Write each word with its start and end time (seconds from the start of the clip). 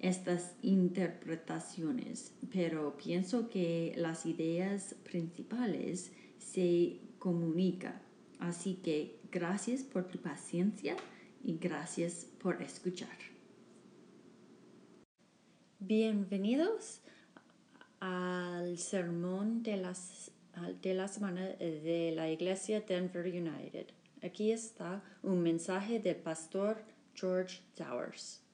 estas 0.00 0.54
interpretaciones, 0.62 2.34
pero 2.52 2.96
pienso 2.96 3.48
que 3.48 3.94
las 3.96 4.26
ideas 4.26 4.94
principales 5.04 6.12
se 6.38 7.00
comunican. 7.18 8.00
Así 8.38 8.74
que 8.74 9.20
gracias 9.32 9.82
por 9.82 10.08
tu 10.08 10.18
paciencia 10.18 10.96
y 11.42 11.56
gracias 11.58 12.26
por 12.38 12.62
escuchar. 12.62 13.16
Bienvenidos 15.78 17.00
al 18.00 18.78
sermón 18.78 19.62
de, 19.62 19.82
de 20.82 20.94
la 20.94 21.08
semana 21.08 21.46
de 21.46 22.12
la 22.14 22.30
Iglesia 22.30 22.80
Denver 22.80 23.26
United. 23.26 23.86
Aquí 24.22 24.52
está 24.52 25.02
un 25.22 25.42
mensaje 25.42 26.00
del 26.00 26.16
pastor 26.16 26.82
George 27.14 27.60
Towers. 27.74 28.45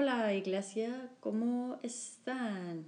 Hola 0.00 0.32
iglesia, 0.32 1.10
¿cómo 1.18 1.80
están? 1.82 2.86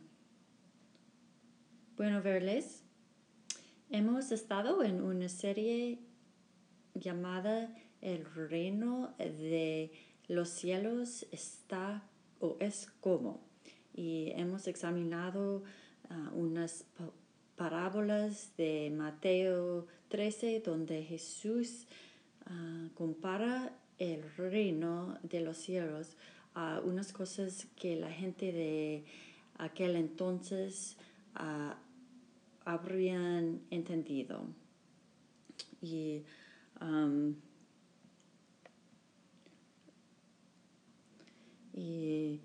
Bueno 1.97 2.23
verles. 2.23 2.85
Hemos 3.91 4.31
estado 4.31 4.85
en 4.85 5.03
una 5.03 5.29
serie 5.29 5.99
llamada 6.95 7.75
El 8.01 8.25
reino 8.27 9.13
de 9.19 9.91
los 10.29 10.51
cielos 10.51 11.27
está 11.33 12.05
o 12.39 12.57
es 12.61 12.87
como. 13.01 13.41
Y 13.93 14.31
hemos 14.37 14.69
examinado 14.69 15.65
ah, 16.11 16.31
unas 16.33 16.85
parábolas 17.57 18.57
de 18.57 18.93
Mateo 18.97 19.89
13 20.11 20.61
donde 20.61 21.03
Jesús 21.03 21.89
ah, 22.47 22.87
compara 22.95 23.73
el 23.99 24.23
reino 24.37 25.19
de 25.25 25.41
los 25.41 25.57
cielos 25.57 26.17
a 26.55 26.81
unas 26.85 27.13
cosas 27.13 27.67
que 27.77 27.97
la 27.97 28.11
gente 28.11 28.53
de 28.53 29.05
aquel 29.59 29.97
entonces 29.97 30.97
uh, 31.37 31.75
habrían 32.65 33.61
entendido. 33.71 34.45
Y 35.81 36.23
y 41.73 42.41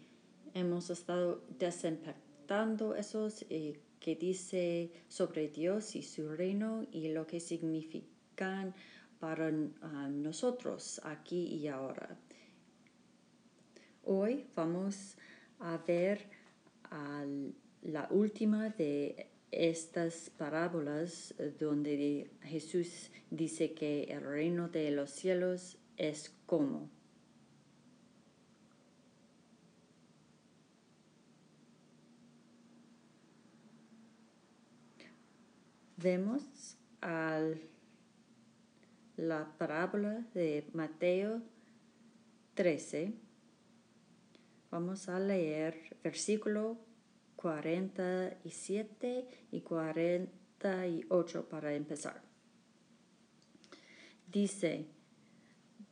hemos 0.53 0.89
estado 0.89 1.43
desinfectando 1.59 2.95
esos 2.95 3.45
eh, 3.49 3.79
que 3.99 4.15
dice 4.15 4.91
sobre 5.07 5.49
Dios 5.49 5.95
y 5.95 6.03
su 6.03 6.29
reino 6.29 6.85
y 6.91 7.09
lo 7.09 7.25
que 7.25 7.39
significan 7.39 8.73
para 9.19 9.51
ah, 9.81 10.07
nosotros 10.09 11.01
aquí 11.03 11.55
y 11.55 11.67
ahora. 11.67 12.17
Hoy 14.05 14.45
vamos 14.55 15.17
a 15.59 15.77
ver 15.77 16.29
la 17.81 18.07
última 18.11 18.69
de 18.69 19.27
estas 19.51 20.29
parábolas 20.37 21.33
donde 21.59 22.29
Jesús 22.43 23.09
dice 23.31 23.73
que 23.73 24.03
el 24.03 24.21
reino 24.21 24.69
de 24.69 24.91
los 24.91 25.09
cielos 25.09 25.77
es 25.97 26.31
como. 26.45 26.89
vemos 35.97 36.77
la 39.17 39.51
parábola 39.57 40.23
de 40.35 40.67
Mateo 40.73 41.41
13. 42.53 43.13
Vamos 44.75 45.07
a 45.07 45.17
leer 45.21 45.95
versículo 46.03 46.77
47 47.37 49.27
y 49.49 49.61
48 49.61 51.47
para 51.47 51.73
empezar. 51.73 52.21
Dice, 54.27 54.87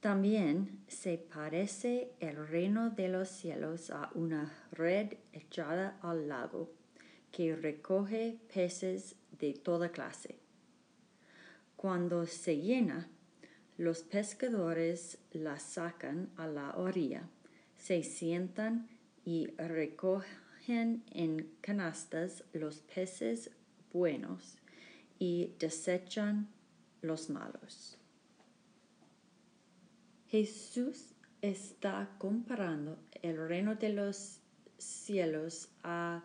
también 0.01 0.83
se 0.89 1.17
parece 1.17 2.11
el 2.19 2.45
reino 2.45 2.89
de 2.89 3.07
los 3.07 3.29
cielos 3.29 3.89
a 3.89 4.11
una 4.15 4.53
red 4.73 5.13
echada 5.31 5.97
al 6.01 6.27
lago 6.27 6.73
que 7.31 7.55
recoge 7.55 8.37
peces 8.53 9.15
de 9.31 9.53
toda 9.53 9.93
clase. 9.93 10.35
Cuando 11.77 12.25
se 12.25 12.57
llena, 12.57 13.07
los 13.77 14.03
pescadores 14.03 15.19
la 15.31 15.57
sacan 15.57 16.33
a 16.35 16.47
la 16.47 16.75
orilla, 16.75 17.29
se 17.83 18.01
sientan 18.01 18.87
y 19.25 19.47
recogen 19.57 21.03
en 21.11 21.51
canastas 21.59 22.45
los 22.53 22.77
peces 22.77 23.51
buenos 23.91 24.55
y 25.19 25.51
desechan 25.59 26.47
los 27.01 27.29
malos. 27.29 27.97
Jesús 30.29 31.13
está 31.41 32.09
comparando 32.19 32.97
el 33.21 33.49
reino 33.49 33.75
de 33.75 33.89
los 33.89 34.39
cielos 34.77 35.67
a 35.83 36.23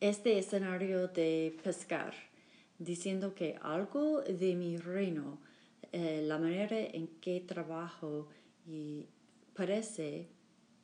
este 0.00 0.38
escenario 0.38 1.08
de 1.08 1.54
pescar, 1.62 2.14
diciendo 2.78 3.34
que 3.34 3.58
algo 3.60 4.22
de 4.22 4.54
mi 4.54 4.78
reino, 4.78 5.38
eh, 5.92 6.22
la 6.26 6.38
manera 6.38 6.78
en 6.78 7.06
que 7.20 7.40
trabajo 7.40 8.28
y 8.66 9.06
parece 9.54 10.28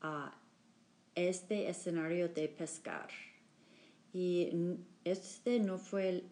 a 0.03 0.39
este 1.15 1.69
escenario 1.69 2.29
de 2.29 2.49
pescar. 2.49 3.09
Y 4.13 4.51
este 5.05 5.61
no 5.61 5.79
fue 5.79 6.25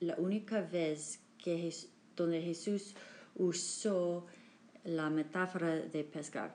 la 0.00 0.14
única 0.16 0.60
vez 0.60 1.20
que 1.38 1.72
donde 2.14 2.40
Jesús 2.42 2.94
usó 3.34 4.26
la 4.84 5.10
metáfora 5.10 5.76
de 5.76 6.04
pescar. 6.04 6.54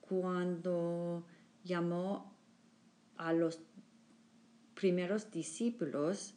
Cuando 0.00 1.24
llamó 1.64 2.36
a 3.16 3.32
los 3.32 3.60
primeros 4.74 5.30
discípulos 5.30 6.34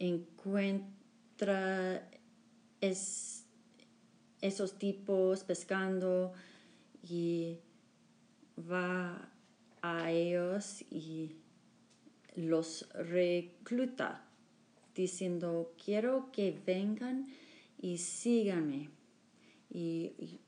encuentra 0.00 2.10
esos 4.40 4.78
tipos 4.78 5.44
pescando 5.44 6.32
y 7.02 7.58
va 8.58 9.30
a 9.82 10.10
ellos 10.10 10.82
y 10.90 11.36
los 12.34 12.88
recluta 12.94 14.24
diciendo 14.94 15.72
quiero 15.82 16.30
que 16.32 16.58
vengan 16.66 17.28
y 17.78 17.98
síganme 17.98 18.90
y 19.70 20.40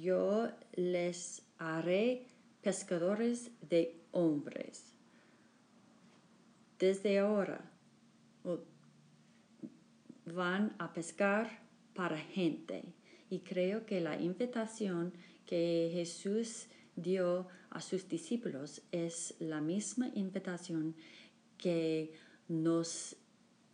yo 0.00 0.48
les 0.74 1.42
haré 1.58 2.26
pescadores 2.62 3.50
de 3.68 4.00
hombres. 4.12 4.94
Desde 6.78 7.18
ahora 7.18 7.60
van 10.32 10.74
a 10.78 10.92
pescar 10.92 11.60
para 11.94 12.18
gente. 12.18 12.84
Y 13.30 13.40
creo 13.40 13.84
que 13.84 14.00
la 14.00 14.20
invitación 14.20 15.12
que 15.44 15.90
Jesús 15.92 16.68
dio 16.96 17.48
a 17.70 17.80
sus 17.80 18.08
discípulos 18.08 18.82
es 18.92 19.34
la 19.38 19.60
misma 19.60 20.08
invitación 20.14 20.94
que 21.56 22.12
nos 22.48 23.16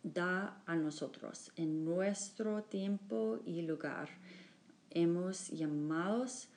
da 0.03 0.61
a 0.65 0.75
nosotros 0.75 1.51
en 1.55 1.83
nuestro 1.83 2.63
tiempo 2.63 3.39
y 3.45 3.61
lugar. 3.63 4.09
Hemos 4.91 5.49
llamados 5.49 6.49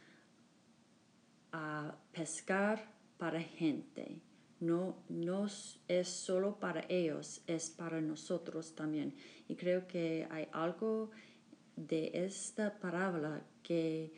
a 1.53 1.97
pescar 2.13 2.93
para 3.17 3.41
gente. 3.41 4.21
No, 4.61 4.97
no 5.09 5.47
es 5.47 6.09
solo 6.09 6.59
para 6.59 6.85
ellos, 6.89 7.43
es 7.47 7.71
para 7.71 8.01
nosotros 8.01 8.75
también. 8.75 9.15
Y 9.49 9.55
creo 9.55 9.87
que 9.87 10.27
hay 10.31 10.49
algo 10.53 11.11
de 11.77 12.11
esta 12.13 12.79
parábola 12.81 13.43
que 13.63 14.13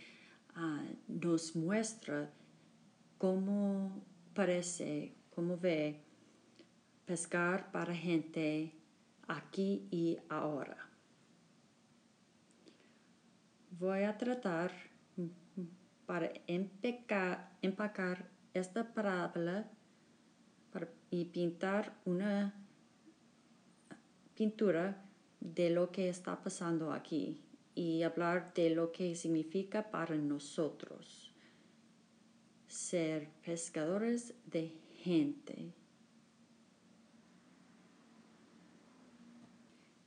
ah, 0.54 0.82
nos 1.08 1.54
muestra 1.54 2.30
cómo 3.18 4.02
parece, 4.34 5.14
cómo 5.34 5.58
ve 5.58 6.00
pescar 7.04 7.70
para 7.70 7.94
gente 7.94 8.72
aquí 9.28 9.86
y 9.90 10.16
ahora. 10.28 10.78
Voy 13.78 14.02
a 14.04 14.16
tratar 14.16 14.72
para 16.06 16.32
empacar 16.46 18.28
esta 18.54 18.92
parábola 18.92 19.70
y 21.10 21.24
pintar 21.26 21.96
una 22.04 22.54
pintura 24.34 25.04
de 25.40 25.70
lo 25.70 25.90
que 25.90 26.08
está 26.08 26.42
pasando 26.42 26.92
aquí 26.92 27.42
y 27.74 28.02
hablar 28.02 28.52
de 28.54 28.70
lo 28.70 28.92
que 28.92 29.14
significa 29.14 29.90
para 29.90 30.14
nosotros 30.16 31.32
ser 32.68 33.28
pescadores 33.44 34.34
de 34.46 34.72
gente. 35.02 35.72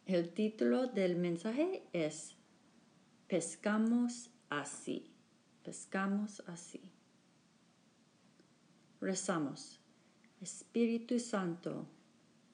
El 0.05 0.33
título 0.33 0.87
del 0.87 1.15
mensaje 1.15 1.83
es 1.93 2.35
Pescamos 3.27 4.29
así, 4.49 5.11
pescamos 5.63 6.43
así. 6.47 6.81
Rezamos, 9.01 9.82
Espíritu 10.43 11.19
Santo, 11.19 11.87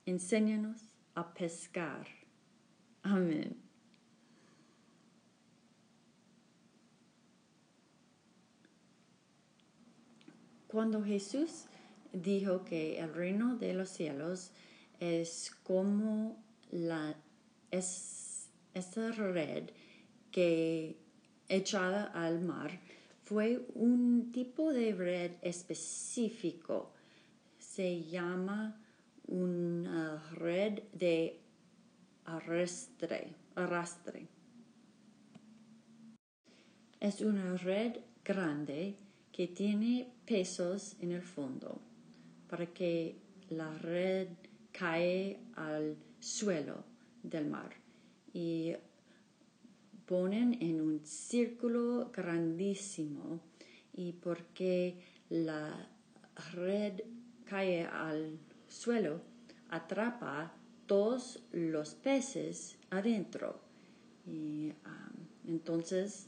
enséñanos 0.06 0.80
a 1.16 1.34
pescar. 1.34 2.06
Amén. 3.02 3.58
Cuando 10.68 11.04
Jesús 11.04 11.66
dijo 12.14 12.64
que 12.64 13.00
el 13.00 13.12
reino 13.12 13.56
de 13.56 13.74
los 13.74 13.90
cielos 13.90 14.52
es 15.00 15.50
como 15.64 16.38
la 16.70 17.16
es, 17.72 18.50
esta 18.76 19.12
red 19.12 19.72
que 20.32 20.96
echada 21.48 22.04
al 22.04 22.42
mar 22.42 22.80
fue 23.24 23.66
un 23.74 24.32
tipo 24.32 24.72
de 24.72 24.94
red 24.94 25.32
específico. 25.42 26.94
Se 27.76 28.04
llama 28.04 28.82
una 29.28 30.18
red 30.32 30.82
de 30.92 31.40
arrastre. 32.26 33.36
arrastre. 33.54 34.28
Es 37.00 37.22
una 37.22 37.56
red 37.58 37.98
grande 38.26 38.98
que 39.32 39.50
tiene 39.50 40.12
pesos 40.26 40.96
en 41.00 41.12
el 41.12 41.22
fondo 41.22 41.80
para 42.50 42.66
que 42.74 43.22
la 43.50 43.78
red 43.78 44.30
cae 44.72 45.40
al 45.56 45.96
suelo 46.20 46.84
del 47.22 47.46
mar 47.52 47.70
y 48.34 48.74
ponen 50.08 50.58
en 50.60 50.82
un 50.82 51.06
círculo 51.06 52.10
grandísimo 52.12 53.42
y 53.94 54.14
porque 54.14 55.00
la 55.30 55.88
red 56.54 57.02
cae 57.50 57.86
al 57.86 58.38
suelo 58.68 59.22
atrapa 59.70 60.54
todos 60.86 61.44
los 61.52 61.96
peces 61.96 62.78
adentro 62.92 63.60
y 64.26 64.72
um, 64.86 65.50
entonces 65.52 66.28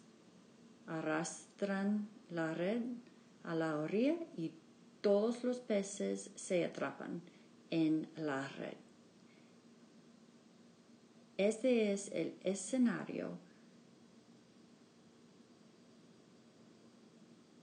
arrastran 0.88 2.08
la 2.32 2.54
red 2.54 2.82
a 3.44 3.56
la 3.56 3.78
orilla 3.78 4.16
y 4.36 4.52
todos 5.02 5.44
los 5.44 5.60
peces 5.60 6.32
se 6.36 6.66
atrapan 6.66 7.22
en 7.70 8.08
la 8.16 8.48
red. 8.48 8.78
Este 11.38 11.92
es 11.92 12.12
el 12.12 12.36
escenario 12.44 13.38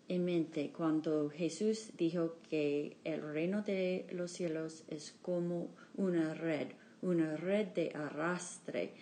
en 0.09 0.25
mente 0.25 0.73
cuando 0.73 1.29
Jesús 1.31 1.93
dijo 1.97 2.37
que 2.49 2.97
el 3.05 3.23
reino 3.23 3.63
de 3.63 4.07
los 4.13 4.33
cielos 4.33 4.85
es 4.89 5.15
como 5.23 5.69
una 5.97 6.35
red, 6.35 6.69
una 7.03 7.37
red 7.37 7.69
de 7.69 7.93
arrastre 7.95 8.95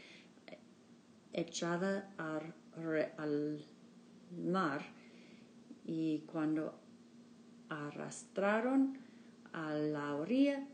echada 1.32 2.12
al, 2.18 3.64
mar 4.36 4.82
y 5.84 6.18
cuando 6.26 6.74
arrastraron 7.68 8.98
a 9.52 9.72
la 9.74 10.16
orilla 10.16 10.66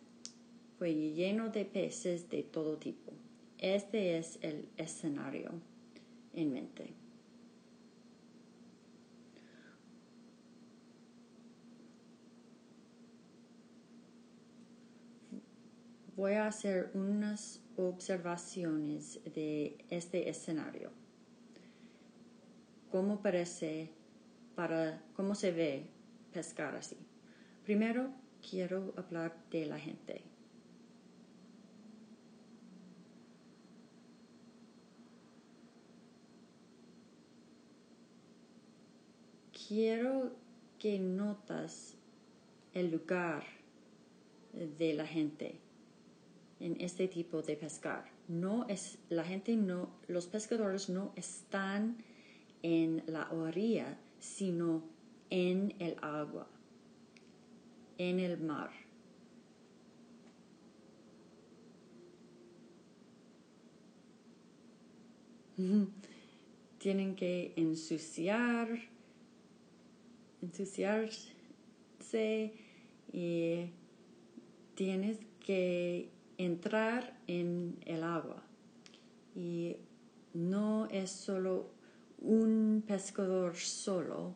fue 0.78 0.94
lleno 0.94 1.50
de 1.50 1.67
peces 1.67 2.31
de 2.31 2.43
todo 2.43 2.78
tipo. 2.78 3.12
Este 3.58 4.17
es 4.17 4.38
el 4.43 4.69
escenario 4.78 5.50
en 6.32 6.52
mente. 6.52 7.01
Voy 16.16 16.35
a 16.35 16.47
hacer 16.47 16.90
unas 16.95 17.61
observaciones 17.76 19.21
de 19.25 19.78
este 19.88 20.28
escenario. 20.28 20.90
¿Cómo 22.90 23.23
parece 23.23 23.90
para 24.54 25.02
cómo 25.14 25.35
se 25.35 25.52
ve 25.52 25.87
pescar 26.33 26.76
así? 26.76 26.97
Primero 27.64 28.11
quiero 28.42 28.92
hablar 28.97 29.35
de 29.50 29.66
la 29.66 29.78
gente. 29.78 30.33
quiero 39.73 40.37
que 40.78 40.99
notas 40.99 41.97
el 42.75 42.90
lugar 42.90 43.42
de 44.52 44.92
la 44.92 45.07
gente 45.07 45.59
en 46.62 46.81
este 46.81 47.09
tipo 47.09 47.42
de 47.42 47.57
pescar. 47.57 48.04
No 48.28 48.66
es 48.69 48.99
la 49.09 49.25
gente 49.25 49.57
no 49.57 49.90
los 50.07 50.26
pescadores 50.26 50.88
no 50.88 51.12
están 51.16 51.97
en 52.62 53.02
la 53.07 53.31
orilla, 53.33 53.99
sino 54.21 54.85
en 55.31 55.75
el 55.81 55.97
agua, 56.00 56.47
en 57.99 58.21
el 58.21 58.38
mar. 58.38 58.71
Tienen 66.78 67.14
que 67.14 67.52
ensuciar 67.57 68.92
entusiasmarse 70.42 72.52
y 73.12 73.71
tienes 74.75 75.19
que 75.45 76.11
entrar 76.44 77.18
en 77.26 77.76
el 77.87 78.02
agua. 78.02 78.42
Y 79.34 79.76
no 80.34 80.87
es 80.87 81.11
solo 81.11 81.70
un 82.18 82.84
pescador 82.87 83.56
solo. 83.56 84.34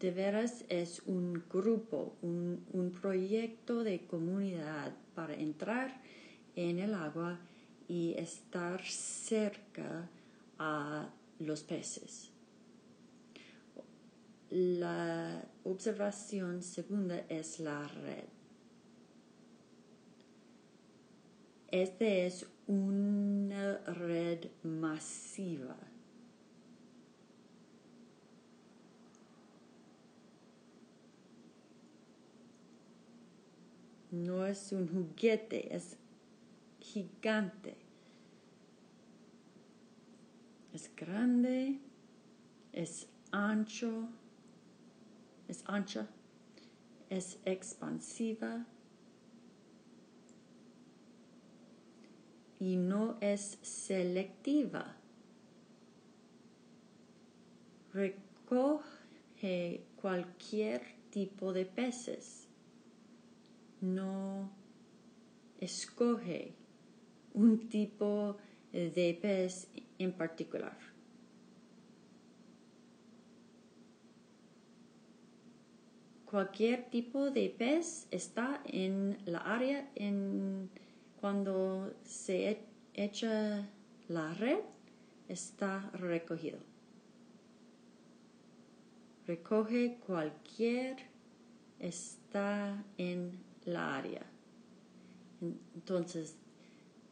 De 0.00 0.12
veras 0.12 0.64
es 0.68 1.02
un 1.06 1.42
grupo, 1.50 2.14
un, 2.22 2.64
un 2.72 2.92
proyecto 2.92 3.82
de 3.82 4.06
comunidad 4.06 4.94
para 5.16 5.34
entrar 5.34 6.00
en 6.54 6.78
el 6.78 6.94
agua 6.94 7.40
y 7.88 8.14
estar 8.16 8.80
cerca 8.84 10.08
a 10.56 11.08
los 11.40 11.64
peces 11.64 12.30
la 14.50 15.44
observación 15.64 16.62
segunda 16.62 17.18
es 17.28 17.60
la 17.60 17.86
red. 17.86 18.37
Esta 21.70 22.06
es 22.06 22.46
una 22.66 23.76
red 23.84 24.46
masiva. 24.62 25.76
No 34.10 34.46
es 34.46 34.72
un 34.72 34.88
juguete, 34.88 35.74
es 35.74 35.98
gigante. 36.80 37.76
Es 40.72 40.90
grande, 40.96 41.80
es 42.72 43.08
ancho, 43.30 44.08
es 45.48 45.62
ancha, 45.66 46.08
es 47.10 47.38
expansiva 47.44 48.64
y 52.60 52.76
no 52.76 53.16
es 53.20 53.58
selectiva. 53.62 54.96
Recoge 57.92 59.84
cualquier 59.96 60.82
tipo 61.10 61.52
de 61.52 61.64
peces. 61.64 62.48
No 63.80 64.50
escoge 65.60 66.54
un 67.34 67.68
tipo 67.68 68.36
de 68.72 69.18
pez 69.20 69.68
en 69.98 70.12
particular. 70.12 70.76
Cualquier 76.24 76.90
tipo 76.90 77.30
de 77.30 77.48
pez 77.48 78.06
está 78.10 78.60
en 78.66 79.16
la 79.24 79.38
área 79.38 79.90
en 79.94 80.68
cuando 81.20 81.92
se 82.04 82.60
echa 82.94 83.68
la 84.08 84.34
red, 84.34 84.60
está 85.28 85.90
recogido. 85.92 86.58
Recoge 89.26 89.98
cualquier 90.06 90.96
está 91.78 92.84
en 92.96 93.38
la 93.64 93.96
área. 93.96 94.22
Entonces, 95.74 96.36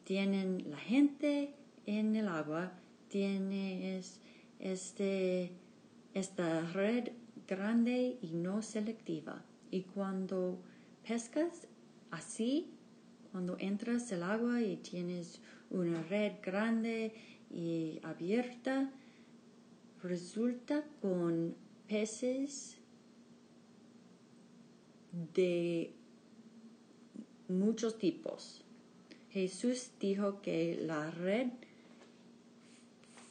tienen 0.05 0.71
la 0.71 0.79
gente 0.79 1.55
en 1.85 2.17
el 2.17 2.29
agua, 2.29 2.73
tienes 3.09 4.21
este, 4.59 5.53
esta 6.15 6.63
red 6.73 7.11
grande 7.47 8.19
y 8.23 8.33
no 8.33 8.63
selectiva. 8.63 9.45
Y 9.71 9.83
cuando 9.83 10.59
pescas 11.07 11.69
así, 12.11 12.76
cuando 13.37 13.59
entras 13.59 14.11
al 14.13 14.23
agua 14.23 14.63
y 14.63 14.79
tienes 14.79 15.43
una 15.69 16.03
red 16.05 16.37
grande 16.43 17.13
y 17.51 18.01
abierta, 18.03 18.91
resulta 20.03 20.83
con 21.03 21.55
peces 21.87 22.79
de 25.35 25.93
muchos 27.49 27.99
tipos. 27.99 28.63
Jesús 29.29 29.91
dijo 30.01 30.41
que 30.41 30.79
la 30.81 31.11
red 31.11 31.49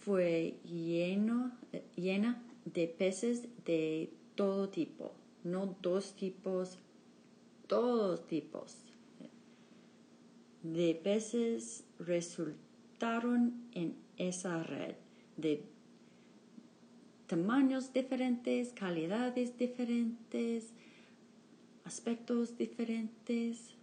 fue 0.01 0.59
llena 0.65 2.43
de 2.65 2.87
peces 2.87 3.47
de 3.65 4.11
todo 4.35 4.69
tipo, 4.69 5.13
no 5.43 5.75
dos 5.81 6.15
tipos, 6.15 6.77
todos 7.65 8.27
tipos 8.27 8.84
de 10.73 10.95
peces 10.95 11.83
resultaron 11.99 13.67
en 13.73 13.95
esa 14.17 14.63
red 14.63 14.95
de 15.37 15.63
tamaños 17.27 17.93
diferentes, 17.93 18.73
calidades 18.73 19.57
diferentes, 19.57 20.73
aspectos 21.83 22.57
diferentes. 22.57 23.75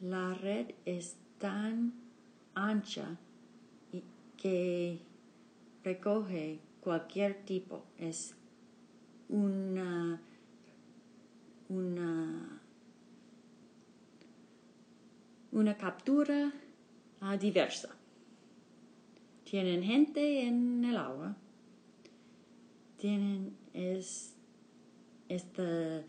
La 0.00 0.34
red 0.34 0.74
es 0.84 1.16
tan 1.38 1.94
ancha 2.54 3.18
que 4.36 5.00
recoge 5.84 6.60
cualquier 6.80 7.44
tipo. 7.44 7.84
Es 7.98 8.34
una, 9.28 10.20
una, 11.68 12.61
una 15.52 15.76
captura 15.76 16.52
uh, 17.20 17.36
diversa. 17.38 17.94
Tienen 19.44 19.82
gente 19.82 20.42
en 20.46 20.84
el 20.84 20.96
agua. 20.96 21.36
Tienen 22.96 23.56
es, 23.74 24.34
esta 25.28 26.04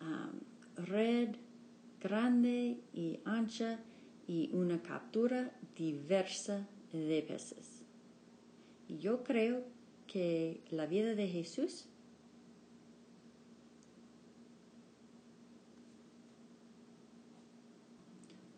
um, 0.00 0.84
red 0.84 1.36
grande 2.00 2.80
y 2.94 3.20
ancha 3.24 3.80
y 4.26 4.50
una 4.52 4.82
captura 4.82 5.52
diversa 5.76 6.66
de 6.92 7.22
peces. 7.22 7.84
Yo 8.88 9.22
creo 9.22 9.64
que 10.06 10.62
la 10.70 10.86
vida 10.86 11.14
de 11.14 11.28
Jesús 11.28 11.86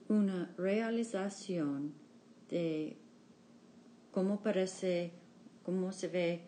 una 0.08 0.52
realización 0.56 1.92
de 2.50 2.96
cómo 4.10 4.40
parece, 4.40 5.12
cómo 5.64 5.92
se 5.92 6.08
ve 6.08 6.40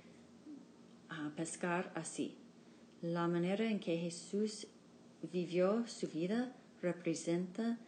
a 1.09 1.31
pescar 1.37 1.93
así. 1.95 2.37
La 3.03 3.29
manera 3.29 3.71
en 3.71 3.81
que 3.81 3.97
Jesús 3.99 4.67
vivió 5.33 5.87
su 5.87 6.09
vida 6.09 6.55
representa 6.83 7.79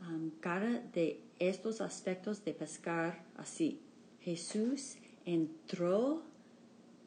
um, 0.00 0.30
cada 0.40 0.80
de 0.92 1.20
estos 1.38 1.80
aspectos 1.80 2.44
de 2.44 2.54
pescar 2.54 3.24
así. 3.36 3.80
Jesús 4.20 4.96
entró 5.24 6.22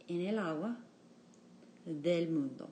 en 0.07 0.21
el 0.21 0.39
agua 0.39 0.77
del 1.85 2.29
mundo. 2.29 2.69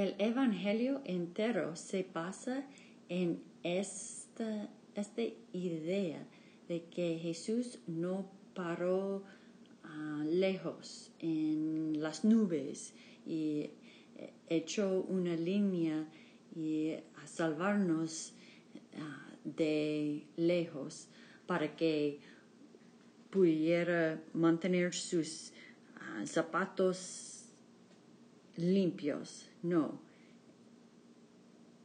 El 0.00 0.14
Evangelio 0.16 1.02
entero 1.04 1.76
se 1.76 2.06
basa 2.10 2.64
en 3.10 3.42
esta, 3.62 4.70
idea 5.52 6.26
de 6.68 6.84
que 6.84 7.18
Jesús 7.18 7.80
no 7.86 8.24
paró 8.54 9.22
ah, 9.84 10.24
lejos 10.26 11.12
en 11.18 12.00
las 12.00 12.24
nubes 12.24 12.94
y 13.26 13.68
eh, 14.16 14.32
echó 14.48 15.02
una 15.02 15.36
línea 15.36 16.08
y 16.56 16.94
salvarnos 17.26 18.32
ah, 18.98 19.28
de 19.44 20.24
lejos 20.36 21.08
para 21.46 21.76
que 21.76 22.20
pudiera 23.28 24.18
mantener 24.32 24.94
sus 24.94 25.52
ah, 25.96 26.22
zapatos 26.24 27.44
limpios. 28.56 29.49
No. 29.62 30.00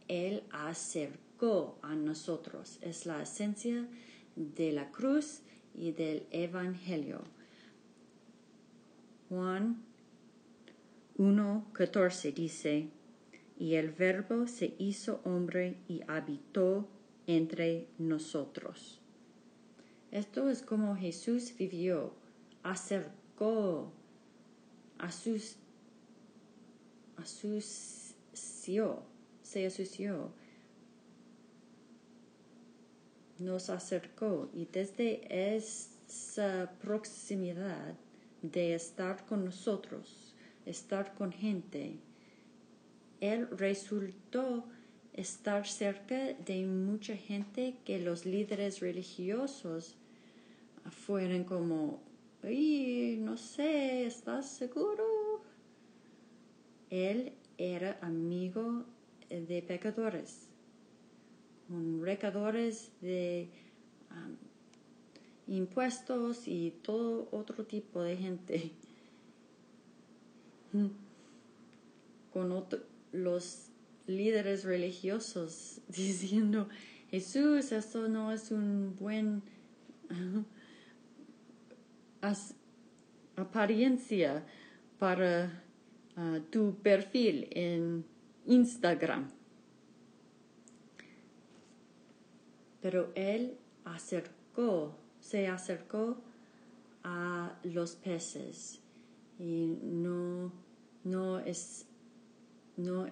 Él 0.08 0.44
acercó 0.52 1.78
a 1.82 1.96
nosotros. 1.96 2.78
Es 2.82 3.06
la 3.06 3.22
esencia 3.22 3.88
de 4.36 4.72
la 4.72 4.92
cruz 4.92 5.42
y 5.74 5.92
del 5.92 6.26
Evangelio. 6.32 7.22
Juan 9.30 9.84
1.14 11.18 12.34
dice, 12.34 12.90
y 13.58 13.76
el 13.76 13.92
verbo 13.92 14.48
se 14.48 14.76
hizo 14.78 15.22
hombre 15.24 15.78
y 15.88 16.02
habitó 16.08 16.88
entre 17.26 17.88
nosotros. 17.98 19.00
Esto 20.12 20.50
es 20.50 20.62
como 20.62 20.96
Jesús 20.96 21.54
vivió, 21.58 22.14
acercó, 22.64 23.92
sus 25.10 25.58
asoció, 27.18 29.04
se 29.42 29.66
asoció, 29.66 30.32
nos 33.40 33.70
acercó 33.70 34.50
y 34.54 34.66
desde 34.66 35.56
esa 35.56 36.72
proximidad 36.82 37.96
de 38.42 38.76
estar 38.76 39.26
con 39.26 39.46
nosotros, 39.46 40.36
estar 40.66 41.14
con 41.16 41.32
gente, 41.32 41.98
Él 43.20 43.48
resultó 43.52 44.66
estar 45.14 45.66
cerca 45.66 46.34
de 46.34 46.66
mucha 46.66 47.16
gente 47.16 47.78
que 47.86 48.00
los 48.00 48.26
líderes 48.26 48.82
religiosos 48.82 49.96
fueran 50.92 51.44
como, 51.46 52.02
no 52.44 53.38
sé, 53.38 54.06
¿estás 54.06 54.50
seguro? 54.50 55.15
Él 56.96 57.34
era 57.58 58.00
amigo 58.02 58.86
de 59.30 59.62
pecadores, 59.62 60.48
con 61.68 62.02
recadores 62.02 62.90
de 63.02 63.50
um, 64.12 64.38
impuestos 65.54 66.48
y 66.48 66.72
todo 66.82 67.28
otro 67.32 67.66
tipo 67.66 68.02
de 68.02 68.16
gente. 68.16 68.72
Con 72.32 72.66
los 73.12 73.68
líderes 74.08 74.64
religiosos 74.64 75.82
diciendo, 75.90 76.70
Jesús, 77.12 77.74
esto 77.74 78.08
no 78.08 78.32
es 78.32 78.52
un 78.52 78.96
buen 78.98 79.44
apariencia 83.36 84.46
para 84.98 85.65
uh, 86.18 86.40
tu 86.50 86.76
perfil 86.82 87.48
en 87.52 88.06
Instagram. 88.46 89.30
Pero 92.82 93.12
él 93.16 93.58
acercó, 93.84 94.96
se 95.20 95.48
acercó 95.48 96.18
a 97.04 97.58
los 97.64 97.96
peces 97.96 98.80
y 99.40 99.78
no, 99.82 100.52
no 101.04 101.40
es, 101.40 101.88
no 102.78 103.08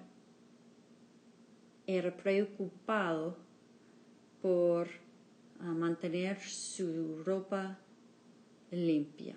era 1.88 2.16
preocupado 2.16 3.38
por 4.42 4.88
uh, 5.60 5.64
mantener 5.64 6.40
su 6.40 7.24
ropa 7.24 7.80
limpia. 8.72 9.36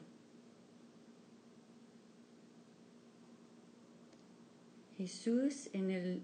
Jesús 4.96 5.68
en 5.72 5.90
el 5.90 6.22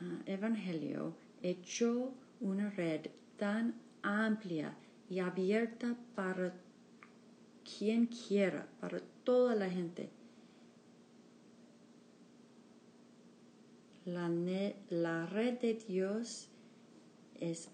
ah, 0.00 0.22
Evangelio 0.26 1.14
echó 1.42 2.12
una 2.40 2.70
red 2.70 3.06
tan 3.36 3.74
amplia 4.02 4.76
y 5.08 5.18
abierta 5.18 5.96
para 6.14 6.54
quien 7.64 8.06
quiera, 8.06 8.68
para 8.80 9.00
toda 9.24 9.54
la 9.56 9.68
gente. 9.68 10.08
La, 14.04 14.28
la 14.90 15.26
red 15.26 15.58
de 15.58 15.74
Dios 15.74 16.48
es 17.40 17.68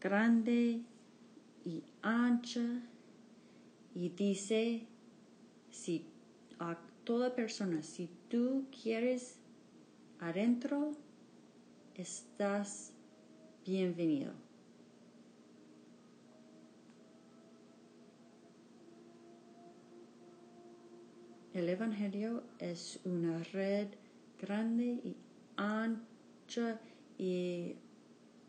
grande 0.00 0.80
y 1.64 1.82
ancha 2.02 2.82
y 3.94 4.08
dice, 4.10 4.86
si 5.70 6.06
a 6.58 6.78
toda 7.04 7.34
persona, 7.34 7.82
si 7.82 8.08
tú 8.28 8.66
quieres 8.82 9.39
adentro, 10.20 10.92
estás 11.94 12.92
bienvenido. 13.64 14.32
El 21.52 21.68
Evangelio 21.68 22.42
es 22.58 22.98
una 23.04 23.38
red 23.52 23.88
grande 24.40 25.00
y 25.04 25.14
ancha 25.56 26.80
y 27.18 27.76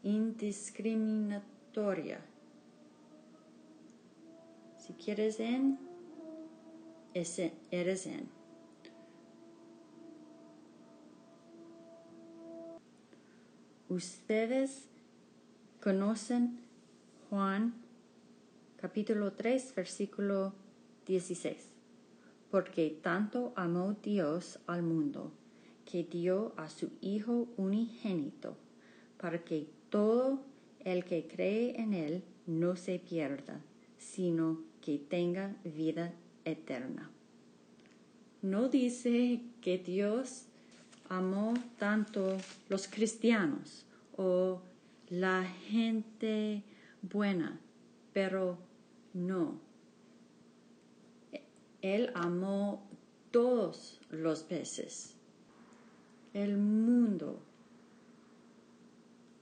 indiscriminatoria 0.03 2.21
si 4.81 4.93
quieres 4.93 5.39
en, 5.39 5.77
eres 7.13 8.07
en. 8.07 8.40
Ustedes 13.91 14.85
conocen 15.81 16.61
Juan 17.29 17.73
capítulo 18.77 19.33
3 19.33 19.75
versículo 19.75 20.53
16. 21.07 21.57
Porque 22.49 22.97
tanto 23.01 23.51
amó 23.57 23.97
Dios 24.01 24.59
al 24.65 24.81
mundo 24.81 25.33
que 25.83 26.05
dio 26.05 26.53
a 26.55 26.69
su 26.69 26.89
Hijo 27.01 27.49
unigénito, 27.57 28.55
para 29.17 29.43
que 29.43 29.67
todo 29.89 30.39
el 30.85 31.03
que 31.03 31.27
cree 31.27 31.81
en 31.81 31.93
Él 31.93 32.23
no 32.47 32.77
se 32.77 32.97
pierda, 32.97 33.59
sino 33.97 34.61
que 34.79 34.99
tenga 34.99 35.53
vida 35.65 36.13
eterna. 36.45 37.11
No 38.41 38.69
dice 38.69 39.41
que 39.59 39.79
Dios 39.79 40.45
amó 41.11 41.53
tanto 41.77 42.37
los 42.69 42.87
cristianos 42.87 43.85
o 44.15 44.61
la 45.09 45.43
gente 45.43 46.63
buena, 47.01 47.59
pero 48.13 48.57
no. 49.13 49.59
Él 51.81 52.11
amó 52.15 52.87
todos 53.29 53.99
los 54.09 54.43
peces, 54.43 55.15
el 56.33 56.55
mundo. 56.55 57.41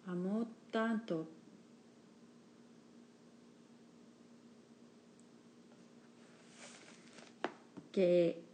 Amó 0.08 0.48
tanto 0.72 1.28
que 7.92 8.49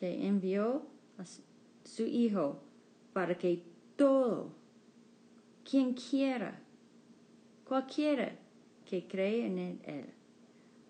envió 0.00 0.86
a 1.18 1.24
su 1.84 2.02
Hijo 2.02 2.60
para 3.12 3.36
que 3.36 3.62
todo, 3.96 4.52
quien 5.68 5.94
quiera, 5.94 6.60
cualquiera 7.64 8.36
que 8.84 9.06
cree 9.06 9.46
en 9.46 9.58
él, 9.58 10.06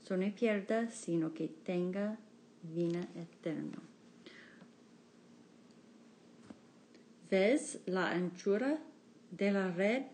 no 0.08 0.34
pierda, 0.34 0.90
sino 0.90 1.32
que 1.34 1.48
tenga 1.48 2.18
vida 2.62 3.08
eterna. 3.14 3.78
¿Ves 7.30 7.80
la 7.86 8.12
anchura 8.12 8.78
de 9.30 9.50
la 9.50 9.70
red 9.70 10.04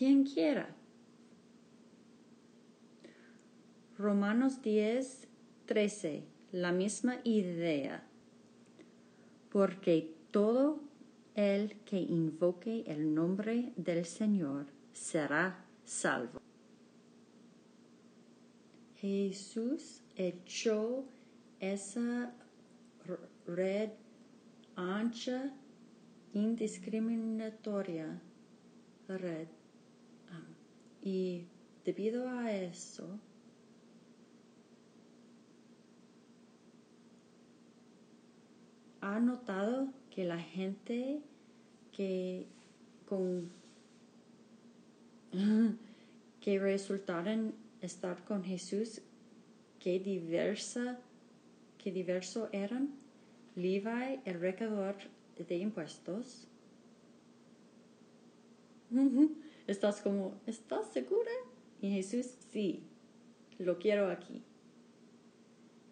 quien 0.00 0.24
quiera. 0.24 0.74
Romanos 3.98 4.62
10, 4.62 5.28
13, 5.70 6.24
la 6.50 6.72
misma 6.72 7.20
idea. 7.22 8.02
Porque 9.50 10.12
todo 10.32 10.80
el 11.36 11.76
que 11.84 12.00
invoque 12.00 12.82
el 12.88 13.14
nombre 13.14 13.72
del 13.76 14.04
Señor 14.04 14.66
será 14.92 15.64
salvo. 15.84 16.40
Jesús 18.96 20.02
echó 20.16 21.04
esa 21.60 22.34
red 23.46 23.90
ancha, 24.74 25.54
indiscriminatoria 26.34 28.20
red 29.06 29.46
y 31.00 31.46
debido 31.84 32.28
a 32.28 32.50
eso, 32.52 33.20
ha 39.00 39.20
notado 39.20 39.92
que 40.10 40.24
la 40.24 40.38
gente 40.38 41.20
que 41.92 42.46
con 43.06 43.50
que 46.40 46.58
resultaron 46.58 47.54
estar 47.80 48.24
con 48.24 48.42
Jesús, 48.44 49.02
qué 49.78 49.98
diversa, 50.00 50.98
qué 51.78 51.92
diverso 51.92 52.48
eran. 52.52 52.90
Levi, 53.56 54.20
el 54.24 54.40
recaudador 54.40 54.96
de 55.36 55.56
impuestos, 55.58 56.48
Estás 59.66 60.00
como, 60.00 60.34
¿estás 60.46 60.92
segura? 60.92 61.30
Y 61.80 61.90
Jesús, 61.90 62.26
sí, 62.50 62.82
lo 63.58 63.78
quiero 63.78 64.10
aquí. 64.10 64.42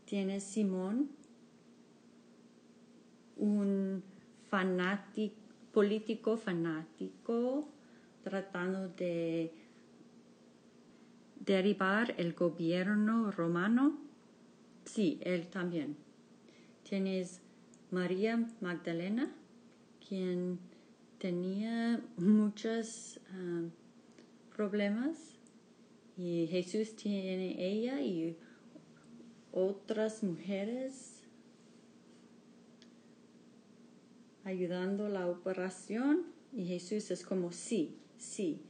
Tienes 0.04 0.42
Simón, 0.42 1.10
un 3.38 4.02
fanático, 4.50 5.36
político 5.72 6.36
fanático, 6.36 7.68
tratando 8.22 8.88
de 8.88 9.52
derribar 11.40 12.14
el 12.18 12.34
gobierno 12.34 13.30
romano 13.30 14.08
sí, 14.88 15.20
él 15.22 15.48
también. 15.48 15.96
Tienes 16.82 17.40
María 17.90 18.48
Magdalena, 18.60 19.30
quien 20.06 20.58
tenía 21.18 22.02
muchos 22.16 23.20
ah, 23.32 23.68
problemas 24.56 25.38
y 26.16 26.46
Jesús 26.50 26.96
tiene 26.96 27.54
ella 27.58 28.00
y 28.00 28.36
otras 29.52 30.22
mujeres 30.22 31.17
ayudando 34.48 35.10
la 35.10 35.26
operación 35.26 36.24
y 36.54 36.64
Jesús 36.64 37.10
es 37.10 37.22
como 37.22 37.52
sí, 37.52 37.98
sí, 38.16 38.62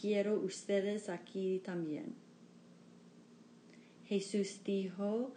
quiero 0.00 0.38
ustedes 0.38 1.08
aquí 1.08 1.60
también. 1.64 2.14
Jesús 4.06 4.60
dijo, 4.64 5.32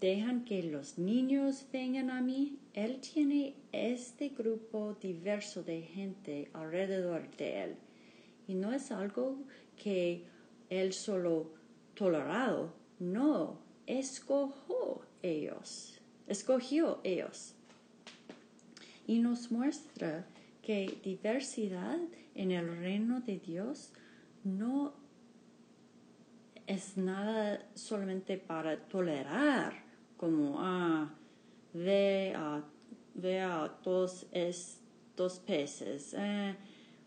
dejan 0.00 0.44
que 0.44 0.62
los 0.62 0.96
niños 0.96 1.66
vengan 1.72 2.10
a 2.10 2.20
mí. 2.20 2.58
Él 2.72 3.00
tiene 3.00 3.56
este 3.72 4.28
grupo 4.28 4.96
diverso 5.00 5.64
de 5.64 5.82
gente 5.82 6.48
alrededor 6.52 7.34
de 7.36 7.64
él. 7.64 7.76
Y 8.46 8.54
no 8.54 8.72
es 8.72 8.92
algo 8.92 9.38
que 9.76 10.24
él 10.70 10.92
solo 10.92 11.50
tolerado, 11.94 12.72
no, 13.00 13.58
escogió 13.86 15.02
ellos, 15.22 16.00
escogió 16.28 17.00
ellos. 17.02 17.56
Y 19.06 19.18
nos 19.18 19.50
muestra 19.50 20.26
que 20.62 20.98
diversidad 21.02 21.98
en 22.34 22.50
el 22.52 22.76
reino 22.78 23.20
de 23.20 23.38
Dios 23.38 23.92
no 24.44 24.94
es 26.66 26.96
nada 26.96 27.66
solamente 27.74 28.38
para 28.38 28.78
tolerar, 28.88 29.74
como, 30.16 30.56
ah, 30.58 31.10
ve 31.74 32.32
a, 32.36 32.62
ve 33.14 33.40
a 33.40 33.68
todos 33.82 34.26
estos 34.30 35.40
peces, 35.40 36.14
eh, 36.16 36.54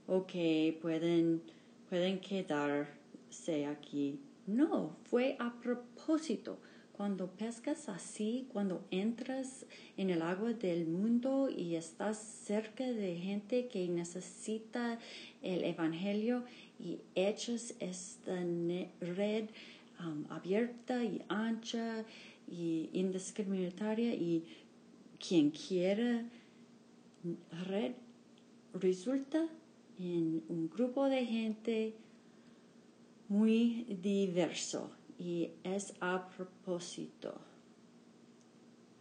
ok, 0.07 0.33
pueden, 0.81 1.41
pueden 1.89 2.19
quedarse 2.19 3.65
aquí. 3.65 4.19
No, 4.47 4.97
fue 5.05 5.35
a 5.39 5.53
propósito. 5.59 6.59
Cuando 6.95 7.27
pescas 7.27 7.89
así, 7.89 8.47
cuando 8.53 8.85
entras 8.89 9.65
en 9.97 10.09
el 10.09 10.21
agua 10.21 10.53
del 10.53 10.87
mundo 10.87 11.49
y 11.49 11.75
estás 11.75 12.17
cerca 12.17 12.85
de 12.85 13.17
gente 13.17 13.67
que 13.67 13.85
necesita 13.89 14.97
el 15.41 15.65
Evangelio 15.65 16.45
y 16.79 16.99
echas 17.13 17.75
esta 17.81 18.41
red 19.01 19.49
um, 19.99 20.23
abierta 20.29 21.03
y 21.03 21.21
ancha 21.27 22.05
y 22.47 22.89
indiscriminatoria 22.93 24.13
y 24.13 24.45
quien 25.19 25.51
quiera 25.51 26.23
red 27.67 27.91
resulta 28.73 29.49
en 29.99 30.43
un 30.47 30.69
grupo 30.69 31.09
de 31.09 31.25
gente 31.25 31.93
muy 33.27 33.83
diverso 34.01 34.91
y 35.17 35.51
es 35.63 35.93
a 35.99 36.27
propósito. 36.29 37.39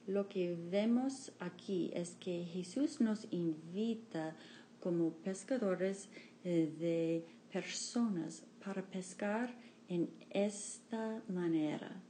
Lo 0.07 0.29
que 0.29 0.55
vemos 0.55 1.33
aquí 1.38 1.90
es 1.94 2.14
que 2.16 2.44
Jesús 2.44 3.00
nos 3.00 3.27
invita 3.31 4.37
como 4.81 5.12
pescadores 5.12 6.11
eh, 6.44 6.74
de 6.79 7.27
personas 7.50 8.44
para 8.62 8.83
pescar 8.83 9.55
en 9.88 10.11
esta 10.31 11.22
manera. 11.29 12.03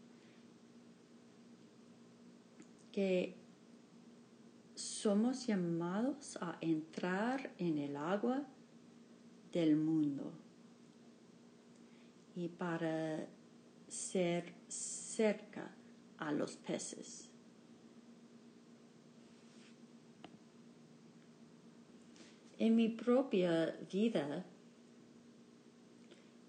Que 2.90 3.36
somos 4.74 5.46
llamados 5.46 6.36
a 6.40 6.58
entrar 6.60 7.52
en 7.58 7.78
el 7.78 7.96
agua 7.96 8.44
del 9.52 9.76
mundo 9.76 10.32
y 12.34 12.48
para 12.48 13.28
ser 13.94 14.52
cerca 14.68 15.70
a 16.18 16.32
los 16.32 16.56
peces. 16.56 17.30
En 22.58 22.76
mi 22.76 22.88
propia 22.88 23.76
vida 23.92 24.44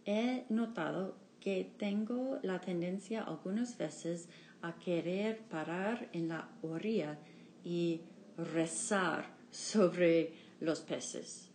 he 0.05 0.45
notado 0.49 1.17
que 1.39 1.73
tengo 1.77 2.39
la 2.41 2.59
tendencia 2.61 3.23
algunas 3.23 3.77
veces 3.77 4.29
a 4.61 4.75
querer 4.77 5.39
parar 5.47 6.09
en 6.13 6.29
la 6.29 6.49
orilla 6.61 7.19
y 7.63 8.01
rezar 8.37 9.35
sobre 9.51 10.33
los 10.59 10.81
peces. 10.81 11.49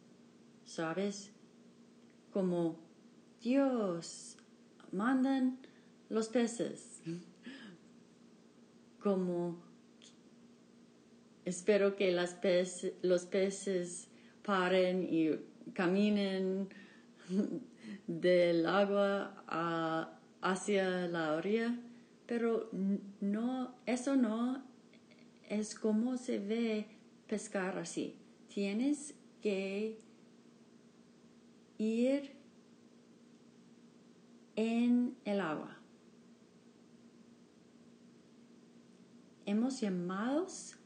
¿Sabes? 0.64 1.32
Como 2.32 2.78
Dios 3.40 4.36
mandan 4.92 5.58
los 6.10 6.28
peces. 6.28 7.00
Como 8.98 9.62
espero 11.46 11.96
que 11.96 12.12
las 12.12 12.36
los 13.00 13.24
peces 13.24 14.08
paren 14.42 15.08
y 15.10 15.30
caminen 15.72 16.68
del 18.06 18.66
agua 18.66 20.22
hacia 20.42 21.08
la 21.08 21.34
orilla, 21.34 21.78
pero 22.26 22.68
no, 23.20 23.74
eso 23.86 24.16
no 24.16 24.62
es 25.48 25.74
como 25.74 26.16
se 26.16 26.38
ve 26.38 26.86
pescar 27.26 27.78
así. 27.78 28.16
Tienes 28.48 29.14
que 29.40 29.98
ir 31.78 32.32
en 34.56 35.16
el 35.24 35.40
agua. 35.40 35.79
Hemos 39.50 39.80
llamados 39.80 40.76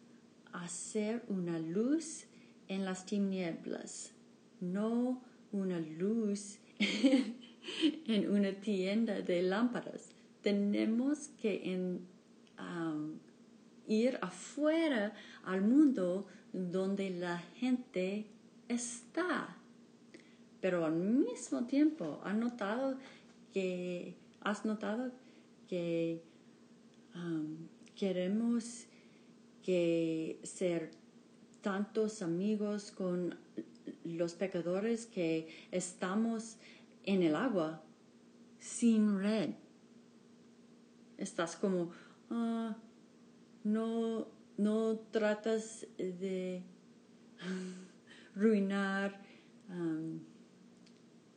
a 0.53 0.67
ser 0.69 1.23
una 1.29 1.59
luz 1.59 2.25
en 2.69 2.85
las 2.85 3.05
tinieblas, 3.05 4.13
no 4.61 5.23
una 5.53 5.79
luz 5.79 6.59
en 8.07 8.31
una 8.31 8.53
tienda 8.53 9.21
de 9.21 9.43
lámparas. 9.43 10.09
Tenemos 10.41 11.29
que 11.41 12.01
ir 13.87 14.19
afuera 14.23 15.13
al 15.45 15.61
mundo 15.61 16.27
donde 16.53 17.11
la 17.11 17.39
gente 17.57 18.27
está. 18.69 19.59
Pero 20.61 20.87
al 20.87 20.95
mismo 20.95 21.67
tiempo, 21.67 22.23
¿has 22.25 22.37
notado 22.37 22.97
que, 23.53 24.17
has 24.41 24.65
notado 24.65 25.13
que 25.69 26.23
queremos 27.97 28.87
que 29.63 30.41
ser 30.43 30.91
tantos 31.61 32.23
amigos 32.23 32.91
con 32.91 33.37
los 34.05 34.35
pecadores 34.35 35.07
que 35.07 35.49
estamos 35.71 36.57
en 37.05 37.23
el 37.23 37.35
agua 37.35 37.83
sin 38.59 39.19
red. 39.21 39.51
Estás 41.17 41.57
como, 41.57 41.91
ah, 42.31 42.77
no, 43.63 44.29
no 44.57 44.99
tratas 45.11 45.87
de 45.97 46.63
ruinar 48.35 49.21
um, 49.69 50.21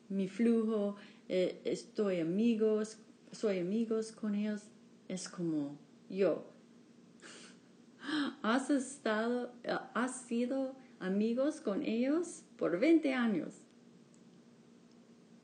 mi 0.09 0.27
flujo, 0.27 0.95
eh, 1.29 1.61
estoy 1.65 2.19
amigos, 2.19 2.97
soy 3.31 3.59
amigos 3.59 4.11
con 4.11 4.35
ellos. 4.35 4.63
Es 5.07 5.29
como, 5.29 5.77
yo. 6.09 6.45
Has 8.41 8.69
estado, 8.69 9.51
has 9.93 10.21
sido 10.21 10.75
amigos 10.99 11.59
con 11.59 11.83
ellos 11.83 12.43
por 12.57 12.79
20 12.79 13.13
años. 13.13 13.53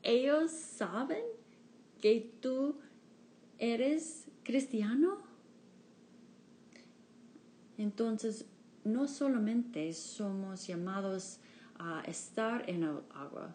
Ellos 0.02 0.50
saben 0.50 1.22
que 2.00 2.32
tú 2.40 2.78
eres 3.58 4.28
cristiano. 4.42 5.18
Entonces, 7.76 8.46
no 8.84 9.08
solamente 9.08 9.92
somos 9.92 10.66
llamados 10.66 11.40
a 11.78 12.02
estar 12.02 12.68
en 12.68 12.84
el 12.84 12.98
agua, 13.10 13.54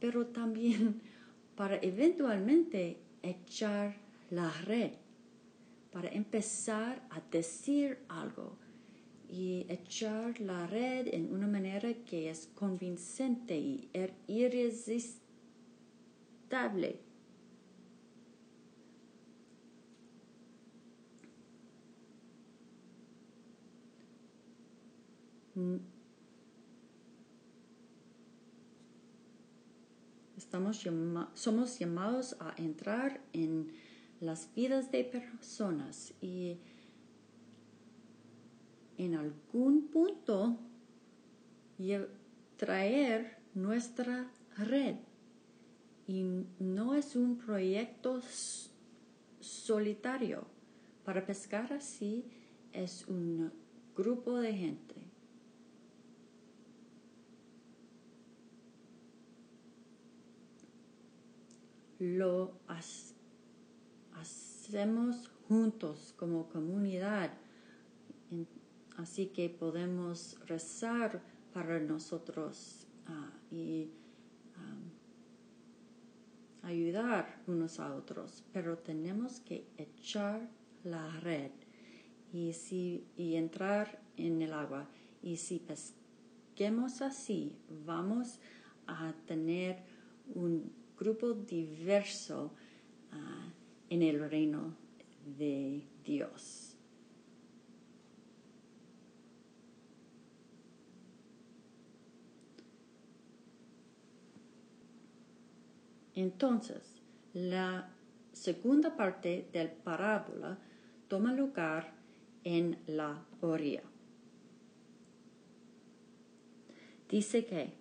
pero 0.00 0.26
también 0.26 1.00
para 1.56 1.76
eventualmente 1.76 3.00
echar 3.22 3.96
la 4.30 4.50
red 4.64 4.92
para 5.92 6.08
empezar 6.08 7.06
a 7.10 7.20
decir 7.30 7.98
algo 8.08 8.56
y 9.28 9.66
echar 9.68 10.40
la 10.40 10.66
red 10.66 11.08
en 11.12 11.32
una 11.32 11.46
manera 11.46 11.92
que 12.04 12.30
es 12.30 12.48
convincente 12.54 13.56
y 13.56 13.88
er 13.92 14.14
irresistible. 14.26 17.00
Mm. 25.54 25.76
Estamos 30.36 30.86
somos 31.34 31.78
llamados 31.78 32.36
a 32.40 32.54
entrar 32.56 33.20
en 33.32 33.72
las 34.20 34.52
vidas 34.54 34.90
de 34.90 35.04
personas 35.04 36.14
y 36.20 36.58
en 38.98 39.14
algún 39.14 39.88
punto 39.88 40.58
traer 42.56 43.36
nuestra 43.54 44.30
red. 44.56 44.96
Y 46.06 46.22
no 46.60 46.94
es 46.94 47.16
un 47.16 47.36
proyecto 47.36 48.20
solitario. 49.40 50.46
Para 51.04 51.24
pescar 51.26 51.72
así 51.72 52.24
es 52.72 53.06
un 53.08 53.52
grupo 53.96 54.38
de 54.38 54.52
gente. 54.52 54.94
Lo 61.98 62.52
has- 62.68 63.15
hacemos 64.26 65.28
juntos 65.48 66.12
como 66.16 66.48
comunidad. 66.48 67.30
Así 68.96 69.26
que 69.26 69.48
podemos 69.48 70.38
rezar 70.46 71.22
para 71.52 71.78
nosotros 71.78 72.86
ah, 73.06 73.30
y 73.50 73.90
ayudar 76.62 77.42
unos 77.46 77.78
a 77.78 77.94
otros, 77.94 78.42
pero 78.52 78.78
tenemos 78.78 79.38
que 79.38 79.68
echar 79.76 80.48
la 80.82 81.08
red 81.20 81.52
y, 82.32 82.52
si, 82.54 83.06
y 83.16 83.36
entrar 83.36 84.02
en 84.16 84.42
el 84.42 84.52
agua. 84.52 84.88
Y 85.22 85.36
si 85.36 85.60
pesquemos 85.60 87.02
así, 87.02 87.56
vamos 87.84 88.40
a 88.88 89.12
tener 89.26 89.84
un 90.34 90.72
grupo 90.98 91.34
diverso 91.34 92.52
en 93.90 94.02
el 94.02 94.28
reino 94.28 94.76
de 95.38 95.86
Dios. 96.04 96.76
Entonces, 106.14 107.02
la 107.34 107.90
segunda 108.32 108.96
parte 108.96 109.48
del 109.52 109.68
parábola 109.70 110.58
toma 111.08 111.32
lugar 111.34 111.92
en 112.42 112.78
la 112.86 113.22
orilla. 113.42 113.82
Dice 117.08 117.44
que 117.44 117.74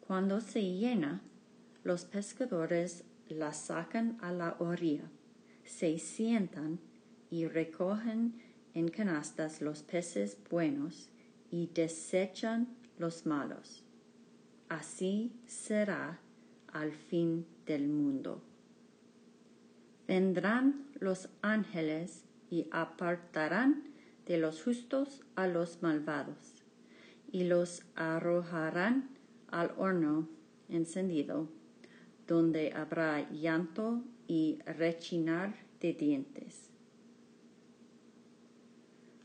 cuando 0.00 0.40
se 0.40 0.62
llena, 0.62 1.20
los 1.84 2.04
pescadores 2.04 3.04
la 3.28 3.52
sacan 3.52 4.18
a 4.22 4.32
la 4.32 4.56
orilla, 4.58 5.10
se 5.70 5.98
sientan 5.98 6.80
y 7.30 7.46
recogen 7.46 8.34
en 8.74 8.88
canastas 8.88 9.62
los 9.62 9.82
peces 9.82 10.36
buenos 10.50 11.08
y 11.50 11.68
desechan 11.68 12.68
los 12.98 13.24
malos. 13.24 13.84
Así 14.68 15.32
será 15.46 16.20
al 16.72 16.92
fin 16.92 17.46
del 17.66 17.88
mundo. 17.88 18.42
Vendrán 20.08 20.86
los 20.98 21.28
ángeles 21.40 22.24
y 22.50 22.66
apartarán 22.72 23.84
de 24.26 24.38
los 24.38 24.62
justos 24.62 25.22
a 25.36 25.46
los 25.46 25.82
malvados, 25.82 26.54
y 27.30 27.44
los 27.44 27.84
arrojarán 27.94 29.08
al 29.48 29.72
horno 29.76 30.28
encendido, 30.68 31.48
donde 32.26 32.72
habrá 32.72 33.30
llanto 33.30 34.02
y 34.30 34.60
rechinar 34.64 35.56
de 35.80 35.92
dientes. 35.92 36.70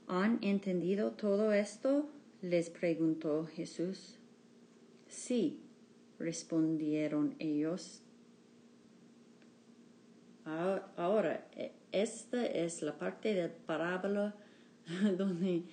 ¿Han 0.08 0.40
entendido 0.42 1.12
todo 1.12 1.54
esto? 1.54 2.10
les 2.42 2.72
preguntó 2.72 3.46
Jesús. 3.46 4.18
Sí, 5.08 5.60
respondieron 6.18 7.36
ellos. 7.38 8.02
Ahora, 10.44 11.48
esta 11.92 12.44
es 12.44 12.82
la 12.82 12.98
parte 12.98 13.36
de 13.36 13.50
parábola 13.50 14.36
donde 15.18 15.66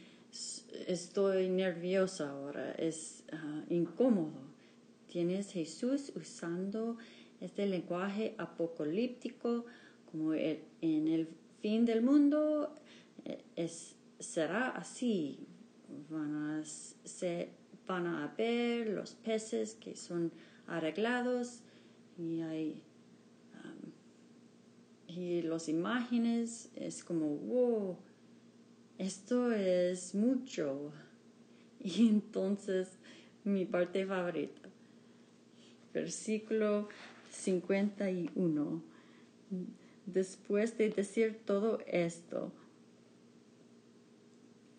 estoy 0.87 1.49
nerviosa 1.49 2.31
ahora, 2.31 2.73
es 2.73 3.25
uh, 3.33 3.73
incómodo. 3.73 4.53
Tienes 5.09 5.53
Jesús 5.53 6.13
usando 6.17 6.99
este 7.43 7.67
lenguaje 7.67 8.35
apocalíptico 8.39 9.67
como 10.11 10.35
en 10.35 10.63
el 10.81 11.29
fin 11.61 11.85
del 11.85 12.03
mundo 12.03 12.75
es, 13.57 13.97
será 14.19 14.71
así. 14.71 15.47
Van 16.09 16.35
a, 16.35 16.65
se, 16.65 17.51
van 17.87 18.07
a 18.07 18.35
ver 18.37 18.89
los 18.89 19.15
peces 19.15 19.75
que 19.75 19.97
son 19.97 20.33
arreglados 20.67 21.61
y 22.19 22.41
hay 22.41 22.83
um, 23.65 25.15
y 25.15 25.43
las 25.43 25.69
imágenes 25.69 26.71
es 26.77 27.05
como 27.05 27.27
wow 27.37 27.99
esto 28.99 29.53
es 29.53 30.15
mucho 30.15 30.93
y 31.81 32.09
entonces 32.09 32.99
mi 33.45 33.65
parte 33.65 34.07
favorita 34.07 34.63
versículo 35.93 36.89
51 37.33 38.83
después 40.07 40.79
de 40.79 40.91
decir 40.91 41.41
todo 41.45 41.81
esto 41.87 42.53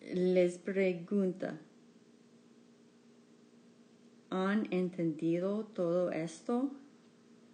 les 0.00 0.58
pregunta 0.58 1.58
¿Han 4.34 4.66
entendido 4.72 5.64
todo 5.74 6.10
esto? 6.10 6.72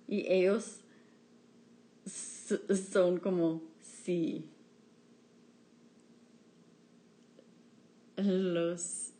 Y 0.08 0.24
ellos 0.32 0.80
son 2.90 3.18
como 3.18 3.60
sí. 3.80 4.46
Los 8.16 9.12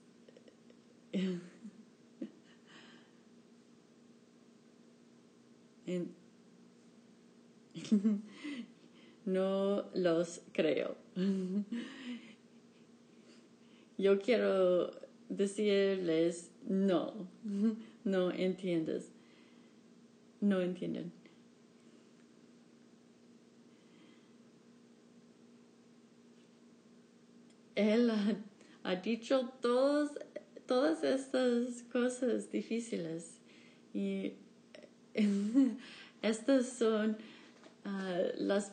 en, 5.85 6.14
no 9.24 9.85
los 9.94 10.42
creo. 10.53 10.96
Yo 13.98 14.18
quiero 14.18 14.90
decirles 15.29 16.50
no, 16.66 17.29
no 18.05 18.31
entiendes, 18.31 19.11
no 20.40 20.61
entienden. 20.61 21.12
Él 27.74 28.11
ha, 28.83 28.96
dicho 28.96 29.53
todos, 29.62 30.11
todas 30.66 31.03
estas 31.03 31.83
cosas 31.85 32.50
difíciles 32.50 33.38
y 33.94 34.33
estas 36.22 36.68
son 36.68 37.16
uh, 37.85 38.43
las, 38.43 38.73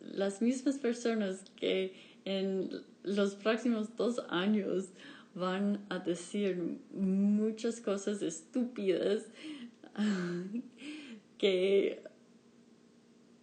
las 0.00 0.42
mismas 0.42 0.78
personas 0.78 1.44
que 1.56 1.94
en 2.24 2.70
los 3.02 3.34
próximos 3.34 3.96
dos 3.96 4.20
años 4.28 4.90
van 5.34 5.84
a 5.88 5.98
decir 5.98 6.78
muchas 6.92 7.80
cosas 7.80 8.22
estúpidas 8.22 9.24
que 11.38 12.02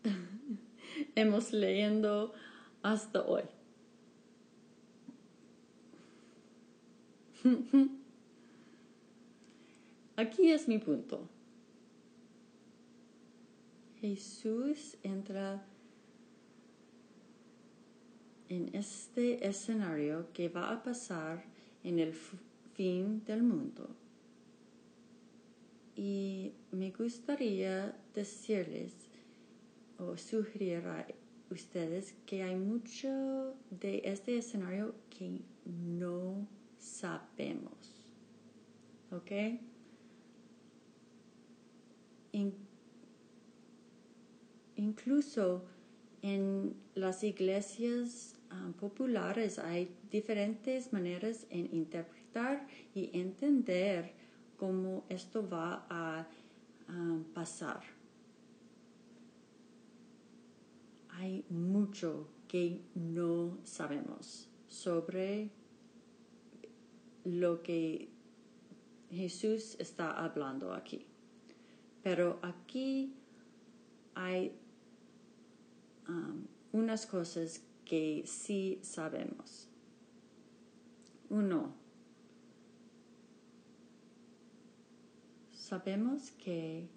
hemos 1.16 1.54
leyendo 1.54 2.34
hasta 2.84 3.22
hoy. 3.26 3.44
Aquí 10.16 10.52
es 10.52 10.68
mi 10.68 10.80
punto. 10.80 11.28
Jesús 14.06 14.98
entra 15.02 15.66
en 18.50 18.70
este 18.76 19.48
escenario 19.48 20.32
que 20.32 20.48
va 20.48 20.72
a 20.72 20.84
pasar 20.84 21.44
en 21.84 21.98
el 21.98 22.14
fin 22.76 23.26
del 23.26 23.42
mundo. 23.42 23.90
Y 25.96 26.52
me 26.72 26.92
gustaría 26.92 27.98
decirles 28.14 28.94
o 29.98 30.16
sugerir 30.18 30.86
a 30.86 31.08
ustedes 31.50 32.14
que 32.28 32.44
hay 32.44 32.56
mucho 32.56 33.56
de 33.72 34.02
este 34.06 34.38
escenario 34.38 34.94
que 35.10 35.42
no 35.66 36.48
sabemos. 36.78 38.12
¿Ok? 39.10 39.32
Incluso 44.76 45.64
en 46.22 46.76
las 46.96 47.24
iglesias 47.24 48.36
ah, 48.50 48.72
populares 48.80 49.60
hay 49.60 49.96
diferentes 50.10 50.92
maneras 50.92 51.46
en 51.50 51.74
interpretar 51.76 52.68
y 52.94 53.12
entender 53.14 54.14
cómo 54.58 55.04
esto 55.10 55.48
va 55.48 55.86
a 55.90 56.28
ah, 56.88 57.18
pasar. 57.34 57.82
Hay 61.10 61.46
mucho 61.50 62.28
que 62.48 62.82
no 62.94 63.58
sabemos 63.64 64.50
sobre 64.68 65.50
lo 67.24 67.62
que 67.64 68.10
Jesús 69.12 69.76
está 69.80 70.12
hablando 70.12 70.74
aquí. 70.74 71.06
Pero 72.04 72.40
aquí 72.42 73.14
hay 74.14 74.52
um, 76.08 76.46
unas 76.72 77.06
cosas 77.06 77.62
que 77.84 78.24
sí 78.26 78.80
sabemos. 78.82 79.68
Uno, 81.30 81.74
sabemos 85.52 86.32
que 86.32 86.88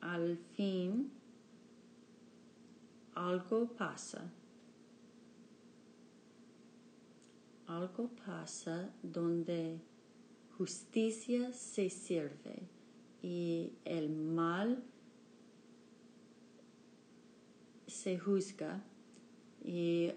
al 0.00 0.36
fin 0.54 1.10
algo 3.14 3.66
pasa. 3.76 4.30
Algo 7.66 8.10
pasa 8.26 8.90
donde 9.02 9.80
justicia 10.58 11.52
se 11.52 11.88
sirve 11.88 12.68
y 13.22 13.72
el 13.84 14.10
mal 14.10 14.82
se 18.02 18.18
juzga 18.18 18.82
y 19.64 20.10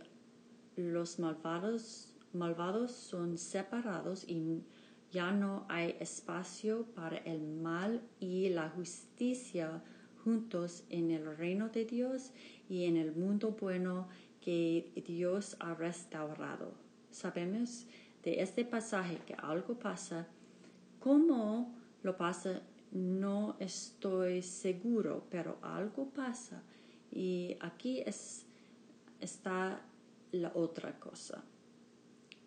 los 0.75 1.19
malvados, 1.19 2.15
malvados 2.33 2.91
son 2.91 3.37
separados 3.37 4.27
y 4.27 4.63
ya 5.11 5.31
no 5.31 5.67
hay 5.69 5.95
espacio 5.99 6.87
para 6.95 7.17
el 7.17 7.41
mal 7.41 8.01
y 8.19 8.49
la 8.49 8.69
justicia 8.69 9.83
juntos 10.23 10.83
en 10.89 11.11
el 11.11 11.37
reino 11.37 11.69
de 11.69 11.85
Dios 11.85 12.31
y 12.67 12.85
en 12.85 12.97
el 12.97 13.11
mundo 13.11 13.55
bueno 13.61 14.07
que 14.41 14.91
Dios 15.05 15.55
ha 15.59 15.75
restaurado. 15.75 16.73
Sabemos 17.11 17.85
de 18.23 18.41
este 18.41 18.65
pasaje 18.65 19.19
que 19.27 19.35
algo 19.35 19.77
pasa. 19.77 20.27
¿Cómo 20.99 21.75
lo 22.01 22.17
pasa? 22.17 22.63
No 22.91 23.57
estoy 23.59 24.41
seguro, 24.41 25.27
pero 25.29 25.59
algo 25.61 26.09
pasa. 26.09 26.63
Y 27.15 27.55
aquí 27.61 28.01
es, 28.05 28.45
está 29.19 29.81
la 30.31 30.51
otra 30.53 30.99
cosa 30.99 31.43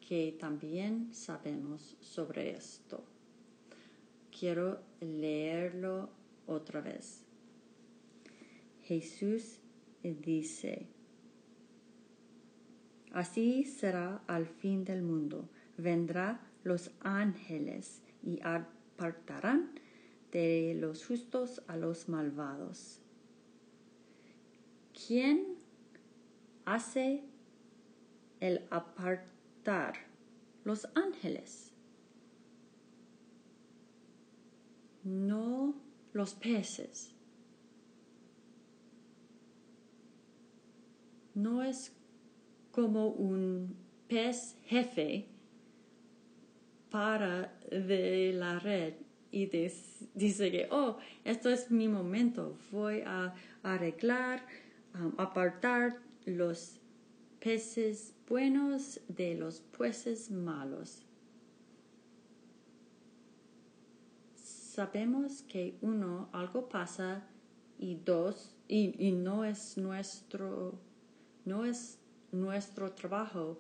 que 0.07 0.37
también 0.38 1.12
sabemos 1.12 1.96
sobre 2.00 2.50
esto. 2.50 3.02
Quiero 4.31 4.81
leerlo 5.00 6.11
otra 6.46 6.81
vez. 6.81 7.24
Jesús 8.85 9.61
dice, 10.02 10.87
Así 13.12 13.64
será 13.64 14.22
al 14.26 14.46
fin 14.46 14.85
del 14.85 15.02
mundo. 15.02 15.48
Vendrá 15.76 16.40
los 16.62 16.90
ángeles 17.00 18.02
y 18.22 18.40
apartarán 18.42 19.72
de 20.31 20.76
los 20.78 21.07
justos 21.07 21.62
a 21.66 21.76
los 21.76 22.09
malvados. 22.09 23.00
¿Quién 25.07 25.57
hace 26.65 27.23
el 28.41 28.67
apartar? 28.71 29.95
Los 30.65 30.89
ángeles. 30.95 31.73
No 35.05 35.75
los 36.13 36.35
peces. 36.35 37.15
No 41.35 41.63
es 41.63 41.93
como 42.73 43.09
un 43.09 43.77
pez 44.09 44.57
jefe 44.65 45.29
para 46.91 47.59
de 47.71 48.33
la 48.33 48.59
red 48.59 48.95
y 49.31 49.47
dice 49.47 50.51
que, 50.51 50.69
oh, 50.71 50.99
esto 51.25 51.51
es 51.51 51.71
mi 51.71 51.89
momento, 51.89 52.59
voy 52.73 53.03
a 53.07 53.35
arreglar 53.63 54.45
Um, 54.94 55.14
apartar 55.18 56.01
los 56.24 56.81
peces 57.40 58.14
buenos 58.27 59.01
de 59.09 59.35
los 59.35 59.61
peces 59.61 60.31
malos. 60.31 61.05
Sabemos 64.35 65.42
que 65.42 65.77
uno, 65.81 66.29
algo 66.33 66.68
pasa 66.68 67.27
y 67.79 67.96
dos, 67.96 68.55
y, 68.68 69.12
no 69.12 69.44
es 69.44 69.77
nuestro, 69.77 70.79
no 71.44 71.64
es 71.64 71.98
nuestro 72.33 72.92
trabajo 72.92 73.59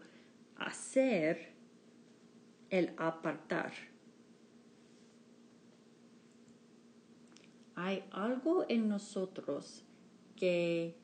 hacer 0.56 1.54
el 2.70 2.92
apartar. 2.96 3.72
Hay 7.74 8.04
algo 8.10 8.66
en 8.68 8.88
nosotros 8.88 9.84
que 10.36 10.96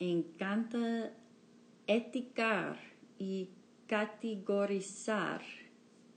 encanta 0.00 1.12
eticar 1.86 2.78
y 3.18 3.50
categorizar 3.86 5.42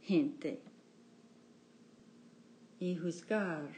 gente 0.01 0.61
y 2.79 2.95
juzgar 2.95 3.69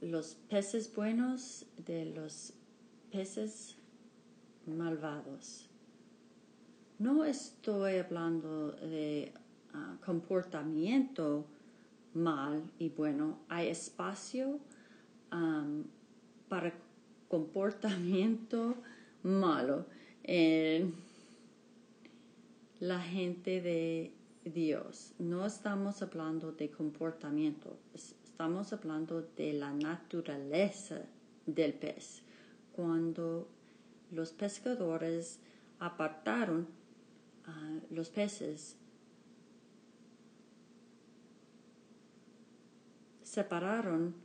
los 0.00 0.34
peces 0.48 0.94
buenos 0.94 1.66
de 1.84 2.06
los 2.06 2.52
peces 3.10 3.76
malvados. 4.66 5.68
No 6.98 7.24
estoy 7.24 7.96
hablando 7.96 8.72
de 8.72 9.32
ah, 9.72 9.96
comportamiento 10.04 11.46
mal 12.14 12.62
y 12.78 12.88
bueno. 12.88 13.40
Hay 13.48 13.68
espacio 13.68 14.60
para 16.48 16.72
comportamiento 17.34 18.76
malo 19.24 19.86
en 20.22 20.94
la 22.78 23.00
gente 23.00 23.60
de 23.60 24.12
Dios. 24.44 25.14
No 25.18 25.44
estamos 25.44 26.00
hablando 26.00 26.52
de 26.52 26.70
comportamiento, 26.70 27.76
estamos 27.92 28.72
hablando 28.72 29.22
de 29.36 29.52
la 29.52 29.72
naturaleza 29.72 31.00
del 31.44 31.74
pez. 31.74 32.22
Cuando 32.70 33.48
los 34.12 34.30
pescadores 34.30 35.40
apartaron 35.80 36.68
los 37.90 38.10
peces, 38.10 38.76
separaron 43.24 44.23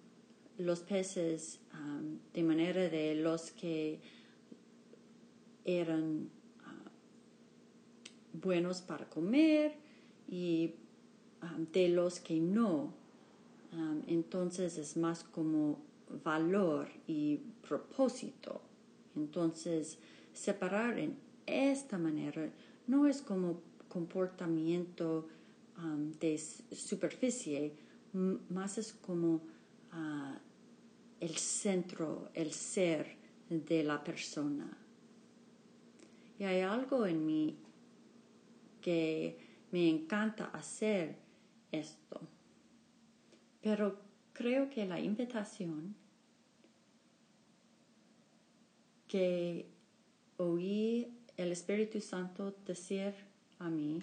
los 0.59 0.81
peces 0.81 1.59
um, 1.73 2.19
de 2.33 2.43
manera 2.43 2.89
de 2.89 3.15
los 3.15 3.51
que 3.51 3.99
eran 5.65 6.29
uh, 6.65 8.37
buenos 8.37 8.81
para 8.81 9.09
comer 9.09 9.75
y 10.27 10.73
um, 11.41 11.65
de 11.71 11.89
los 11.89 12.19
que 12.19 12.39
no. 12.39 12.93
Um, 13.71 14.01
entonces 14.07 14.77
es 14.77 14.97
más 14.97 15.23
como 15.23 15.79
valor 16.23 16.89
y 17.07 17.37
propósito. 17.67 18.61
Entonces 19.15 19.97
separar 20.33 20.99
en 20.99 21.17
esta 21.45 21.97
manera 21.97 22.49
no 22.87 23.07
es 23.07 23.21
como 23.21 23.61
comportamiento 23.87 25.27
de 26.19 26.37
superficie, 26.37 27.73
más 28.49 28.77
es 28.77 28.93
como 28.93 29.35
uh, 29.35 30.35
el 31.19 31.35
centro, 31.35 32.29
el 32.33 32.51
ser 32.53 33.17
de 33.49 33.83
la 33.83 34.03
persona. 34.03 34.77
Y 36.37 36.43
hay 36.43 36.61
algo 36.61 37.05
en 37.05 37.25
mí 37.25 37.57
que 38.81 39.37
me 39.71 39.89
encanta 39.89 40.45
hacer 40.45 41.17
esto. 41.71 42.21
Pero 43.61 43.99
creo 44.33 44.69
que 44.69 44.85
la 44.85 44.99
invitación 44.99 45.95
que 49.07 49.69
oí 50.37 51.11
el 51.35 51.51
Espíritu 51.51 51.99
Santo 51.99 52.55
decir 52.65 53.13
a 53.57 53.69
mí 53.69 54.01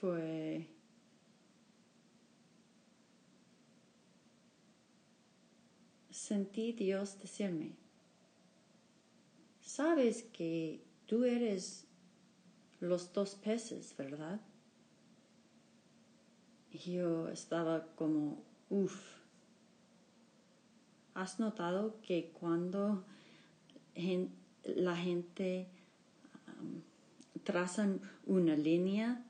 fue 0.00 0.77
sentí 6.28 6.72
Dios 6.72 7.18
decirme, 7.20 7.72
sabes 9.62 10.24
que 10.24 10.84
tú 11.06 11.24
eres 11.24 11.86
los 12.80 13.14
dos 13.14 13.34
peces, 13.34 13.94
¿verdad? 13.96 14.38
Y 16.70 16.78
yo 16.96 17.30
estaba 17.30 17.86
como, 17.96 18.42
uff. 18.68 19.16
¿Has 21.14 21.40
notado 21.40 21.98
que 22.02 22.30
cuando 22.30 23.04
la 24.64 24.96
gente 24.96 25.66
um, 26.60 26.82
traza 27.42 27.88
una 28.26 28.54
línea, 28.54 29.24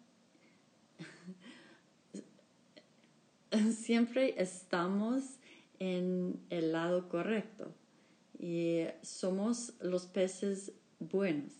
siempre 3.72 4.34
estamos 4.36 5.38
en 5.78 6.40
el 6.50 6.72
lado 6.72 7.08
correcto 7.08 7.72
y 8.38 8.84
somos 9.02 9.74
los 9.80 10.06
peces 10.06 10.72
buenos. 11.00 11.52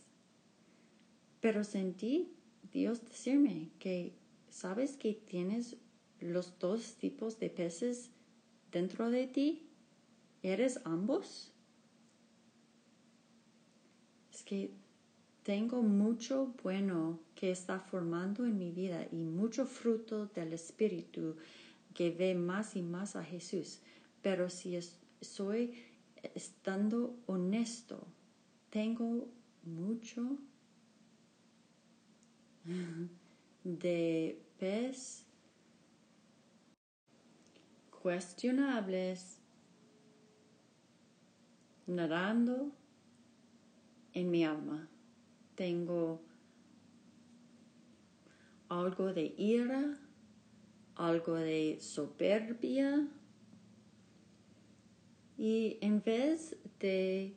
Pero 1.41 1.65
sentí 1.65 2.33
Dios 2.73 3.05
decirme 3.05 3.71
que 3.79 4.15
sabes 4.51 4.97
que 4.97 5.15
tienes 5.15 5.77
los 6.21 6.59
dos 6.59 6.97
tipos 6.97 7.39
de 7.39 7.51
peces 7.51 8.11
dentro 8.71 9.11
de 9.11 9.27
ti. 9.27 9.69
¿Eres 10.43 10.81
ambos? 10.85 11.53
Es 14.33 14.43
que 14.43 14.73
tengo 15.43 15.83
mucho 15.83 16.55
bueno 16.63 17.21
que 17.35 17.51
está 17.51 17.81
formando 17.81 18.45
en 18.45 18.59
mi 18.59 18.71
vida 18.71 19.07
y 19.11 19.17
mucho 19.17 19.67
fruto 19.67 20.27
del 20.27 20.53
Espíritu 20.53 21.37
que 21.95 22.11
ve 22.11 22.35
más 22.35 22.77
y 22.77 22.83
más 22.83 23.17
a 23.17 23.25
Jesús. 23.25 23.81
Pero 24.23 24.51
si 24.51 24.79
soy 25.21 25.75
estando 26.35 27.17
honesto, 27.27 28.07
tengo 28.71 29.29
mucho 29.63 30.39
de 33.65 34.43
pez 34.59 35.25
cuestionables 38.03 39.39
nadando 41.87 42.73
en 44.13 44.31
mi 44.31 44.45
alma. 44.45 44.89
Tengo 45.55 46.21
algo 48.69 49.13
de 49.13 49.35
ira, 49.37 49.99
algo 50.95 51.35
de 51.35 51.79
soberbia, 51.81 53.09
y 55.39 55.79
en 55.81 56.03
vez 56.03 56.57
de 56.81 57.37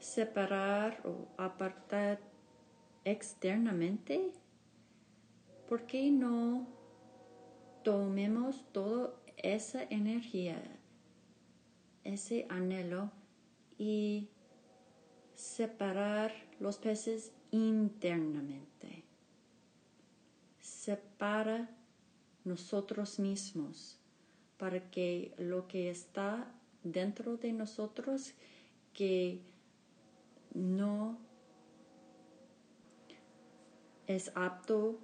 separar 0.00 1.02
o 1.04 1.28
apartar 1.36 2.18
externamente, 3.04 4.32
¿por 5.68 5.84
qué 5.84 6.10
no 6.10 6.66
tomemos 7.84 8.64
toda 8.72 9.14
esa 9.36 9.84
energía, 9.84 10.62
ese 12.02 12.46
anhelo 12.48 13.10
y 13.76 14.30
separar 15.34 16.32
los 16.60 16.78
peces 16.78 17.32
internamente? 17.50 19.04
Separa 20.60 21.68
nosotros 22.44 23.18
mismos 23.18 24.00
para 24.56 24.90
que 24.90 25.34
lo 25.36 25.68
que 25.68 25.90
está 25.90 26.52
dentro 26.84 27.36
de 27.36 27.52
nosotros 27.52 28.34
que 28.92 29.40
no 30.54 31.18
es 34.06 34.32
apto 34.34 34.98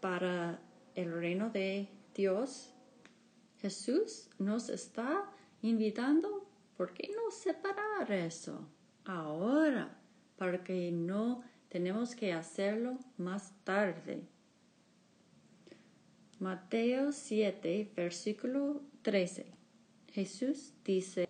para 0.00 0.60
el 0.94 1.12
reino 1.12 1.50
de 1.50 1.88
Dios. 2.14 2.72
Jesús 3.58 4.28
nos 4.38 4.68
está 4.68 5.30
invitando, 5.62 6.46
¿por 6.76 6.92
qué 6.92 7.10
no 7.14 7.30
separar 7.30 8.10
eso 8.10 8.68
ahora? 9.04 9.96
Para 10.36 10.64
que 10.64 10.90
no 10.90 11.42
tenemos 11.68 12.16
que 12.16 12.32
hacerlo 12.32 12.98
más 13.16 13.54
tarde. 13.64 14.22
Mateo 16.40 17.12
7, 17.12 17.92
versículo 17.94 18.82
13. 19.02 19.61
Jesús 20.12 20.74
dice, 20.84 21.26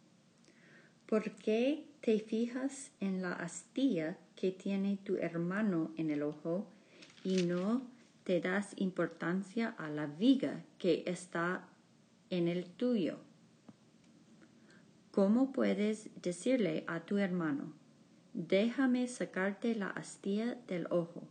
¿por 1.06 1.30
qué 1.36 1.86
te 2.00 2.18
fijas 2.18 2.90
en 2.98 3.22
la 3.22 3.32
astilla 3.32 4.18
que 4.34 4.50
tiene 4.50 4.96
tu 4.96 5.16
hermano 5.16 5.92
en 5.96 6.10
el 6.10 6.22
ojo 6.24 6.66
y 7.22 7.44
no 7.44 7.82
te 8.24 8.40
das 8.40 8.74
importancia 8.76 9.68
a 9.78 9.88
la 9.88 10.06
viga 10.06 10.64
que 10.78 11.04
está 11.06 11.68
en 12.30 12.48
el 12.48 12.64
tuyo? 12.64 13.18
¿Cómo 15.12 15.52
puedes 15.52 16.10
decirle 16.20 16.82
a 16.88 17.00
tu 17.00 17.18
hermano, 17.18 17.72
déjame 18.34 19.06
sacarte 19.06 19.76
la 19.76 19.90
astilla 19.90 20.56
del 20.66 20.88
ojo, 20.90 21.22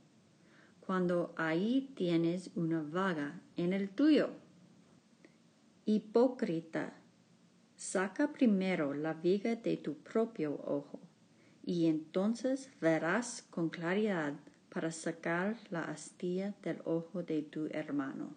cuando 0.80 1.34
ahí 1.36 1.91
tienes 1.95 2.52
una 2.56 2.82
vaga 2.82 3.41
en 3.58 3.74
el 3.74 3.89
tuyo? 3.89 4.30
Hipócrita, 5.86 6.93
Saca 7.82 8.32
primero 8.32 8.93
la 8.93 9.15
viga 9.15 9.55
de 9.55 9.75
tu 9.75 9.95
propio 9.95 10.53
ojo, 10.53 10.99
y 11.63 11.88
entonces 11.88 12.69
verás 12.79 13.41
con 13.49 13.69
claridad 13.69 14.36
para 14.69 14.91
sacar 14.91 15.57
la 15.71 15.86
astilla 15.86 16.53
del 16.61 16.79
ojo 16.86 17.23
de 17.23 17.41
tu 17.41 17.65
hermano. 17.71 18.36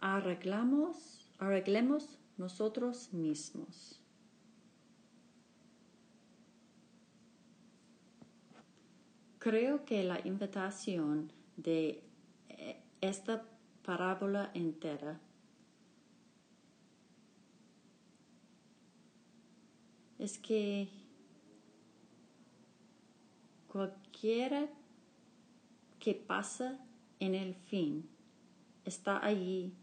Arreglamos, 0.00 1.30
arreglemos 1.38 2.18
nosotros 2.36 3.12
mismos. 3.12 4.02
Creo 9.38 9.84
que 9.84 10.02
la 10.02 10.18
invitación 10.26 11.30
de 11.56 12.03
esta 13.08 13.44
parábola 13.84 14.50
entera 14.54 15.20
es 20.18 20.38
que 20.38 20.88
cualquiera 23.68 24.68
que 25.98 26.14
pasa 26.14 26.78
en 27.20 27.34
el 27.34 27.54
fin 27.54 28.08
está 28.84 29.24
allí 29.24 29.74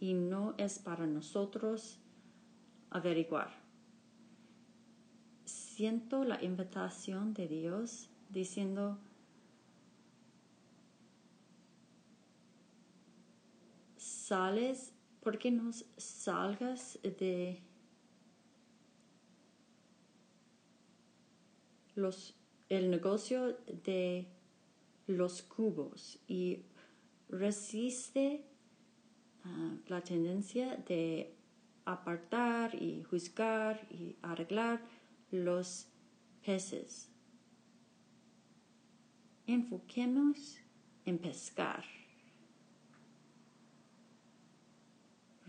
y 0.00 0.14
no 0.14 0.54
es 0.58 0.78
para 0.78 1.06
nosotros 1.06 1.98
averiguar. 2.90 3.50
Siento 5.44 6.24
la 6.24 6.42
invitación 6.42 7.34
de 7.34 7.48
Dios 7.48 8.08
diciendo, 8.30 8.98
sales, 14.30 14.94
¿por 15.24 15.38
qué 15.38 15.50
no 15.50 15.72
salgas 15.96 17.00
de 17.02 17.60
los, 21.96 22.36
el 22.68 22.90
negocio 22.90 23.58
de 23.84 24.28
los 25.08 25.42
cubos 25.42 26.20
y 26.28 26.62
resiste 27.28 28.44
ah, 29.42 29.74
la 29.88 30.00
tendencia 30.00 30.76
de 30.76 31.34
apartar 31.84 32.80
y 32.80 33.02
juzgar 33.02 33.84
y 33.90 34.14
arreglar 34.22 34.80
los 35.32 35.88
peces. 36.44 37.10
Enfoquemos 39.48 40.58
en 41.04 41.18
pescar. 41.18 41.99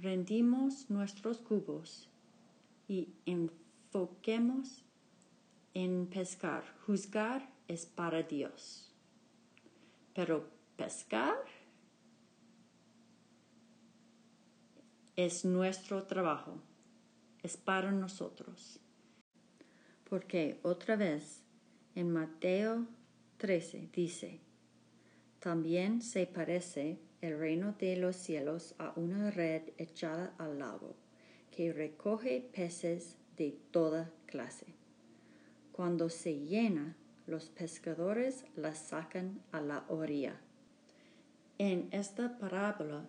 Rendimos 0.02 0.90
nuestros 0.90 1.38
cubos 1.38 2.10
y 2.88 3.10
enfoquemos 3.26 4.84
en 5.74 6.08
pescar. 6.08 6.64
Juzgar 6.86 7.50
es 7.68 7.86
para 7.86 8.24
Dios. 8.24 8.94
Pero 10.14 10.50
pescar 10.76 11.38
es 15.16 15.46
nuestro 15.46 16.04
trabajo, 16.04 16.60
es 17.44 17.56
para 17.56 17.92
nosotros. 17.92 18.80
Porque 20.10 20.60
otra 20.64 20.96
vez 20.96 21.44
en 21.96 22.12
Mateo 22.12 22.88
13 23.38 23.90
dice, 23.94 24.42
también 25.40 26.02
se 26.02 26.28
parece 26.28 27.00
el 27.22 27.38
reino 27.38 27.74
de 27.80 27.96
los 27.98 28.16
cielos 28.16 28.76
a 28.78 28.94
una 28.96 29.32
red 29.32 29.62
echada 29.78 30.34
al 30.38 30.60
lago, 30.60 30.96
que 31.52 31.72
recoge 31.72 32.42
peces 32.54 33.18
de 33.38 33.58
toda 33.72 34.12
clase. 34.26 34.68
Cuando 35.72 36.10
se 36.10 36.40
llena, 36.40 36.96
los 37.28 37.50
pescadores 37.50 38.46
la 38.56 38.76
sacan 38.76 39.42
a 39.52 39.62
la 39.62 39.86
orilla. 39.88 40.40
En 41.58 41.88
esta 41.92 42.38
parábola 42.38 43.08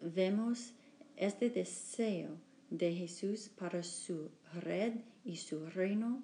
vemos 0.00 0.72
este 1.16 1.50
deseo 1.50 2.36
de 2.70 2.92
Jesús 2.94 3.48
para 3.48 3.82
su 3.82 4.30
red 4.54 4.94
y 5.24 5.36
su 5.36 5.66
reino 5.66 6.22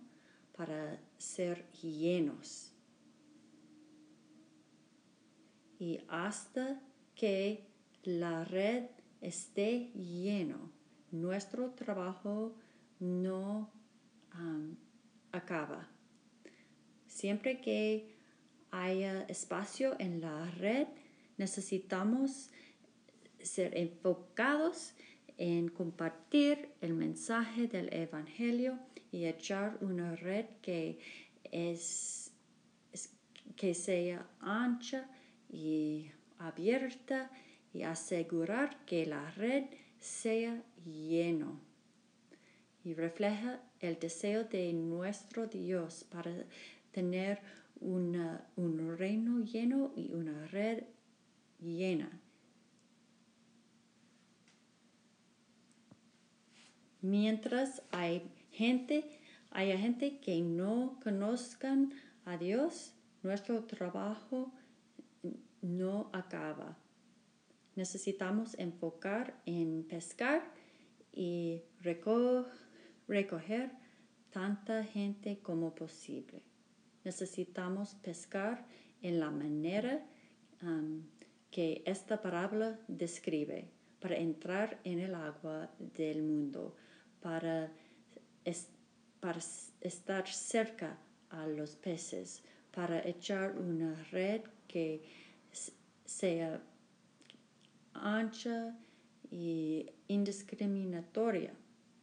para 0.57 1.01
ser 1.19 1.67
llenos. 1.73 2.74
Y 5.79 6.01
hasta 6.09 6.81
que 7.15 7.67
la 8.03 8.45
red 8.45 8.85
esté 9.21 9.91
lleno, 9.95 10.71
nuestro 11.11 11.71
trabajo 11.71 12.55
no 13.01 13.73
acaba. 15.33 15.89
Siempre 17.07 17.61
que 17.61 18.15
haya 18.71 19.23
espacio 19.23 19.95
en 19.99 20.21
la 20.21 20.51
red, 20.51 20.89
necesitamos 21.37 22.51
ser 23.41 23.77
enfocados 23.77 24.95
en 25.37 25.69
compartir 25.69 26.71
el 26.81 26.95
mensaje 26.95 27.67
del 27.67 27.93
Evangelio 27.93 28.79
y 29.11 29.27
echar 29.27 29.79
una 29.81 30.17
red 30.17 30.47
que 30.61 30.99
es, 31.51 32.33
que 33.57 33.75
sea 33.75 34.29
ancha 34.41 35.09
y 35.55 36.11
abierta 36.39 37.31
y 37.73 37.83
asegurar 37.83 38.85
que 38.85 39.07
la 39.07 39.31
red 39.31 39.65
sea 40.01 40.61
lleno 40.85 41.61
y 42.85 42.95
refleja 42.95 43.61
el 43.81 43.99
deseo 43.99 44.45
de 44.45 44.73
nuestro 44.73 45.47
Dios 45.47 46.05
para 46.11 46.31
tener 46.91 47.41
un 47.81 48.97
reino 48.99 49.41
lleno 49.41 49.93
y 49.97 50.13
una 50.13 50.47
red 50.49 50.85
llena. 51.61 52.11
Mientras 57.01 57.83
hay 57.91 58.23
gente, 58.51 59.05
hay 59.51 59.77
gente 59.79 60.19
que 60.19 60.41
no 60.41 60.99
conozcan 61.03 61.93
a 62.25 62.37
Dios, 62.39 62.95
nuestro 63.23 63.65
trabajo 63.65 64.53
no 65.65 66.11
acaba. 66.13 66.77
Necesitamos 67.75 68.57
enfocar 68.59 69.41
en 69.47 69.85
pescar 69.89 70.53
y 71.13 71.63
recoger 71.81 73.71
tanta 74.31 74.85
gente 74.85 75.41
como 75.41 75.75
posible. 75.75 76.43
Necesitamos 77.03 77.95
pescar 77.97 78.67
en 79.03 79.21
la 79.21 79.31
manera 79.31 80.07
que 81.51 81.83
esta 81.87 82.21
parábola 82.21 82.79
describe 82.89 83.69
para 84.01 84.17
entrar 84.17 84.81
en 84.85 84.99
el 84.99 85.15
agua 85.15 85.71
del 85.79 86.23
mundo, 86.23 86.77
para, 87.21 87.73
para 89.21 89.39
estar 89.81 90.29
cerca 90.29 90.99
a 91.31 91.47
los 91.47 91.77
peces, 91.77 92.43
para 92.71 93.07
echar 93.07 93.57
una 93.57 93.95
red 94.11 94.43
que 94.69 95.24
sea 96.05 96.63
ancha 97.95 98.77
y 99.31 99.91
indiscriminatoria 100.09 101.55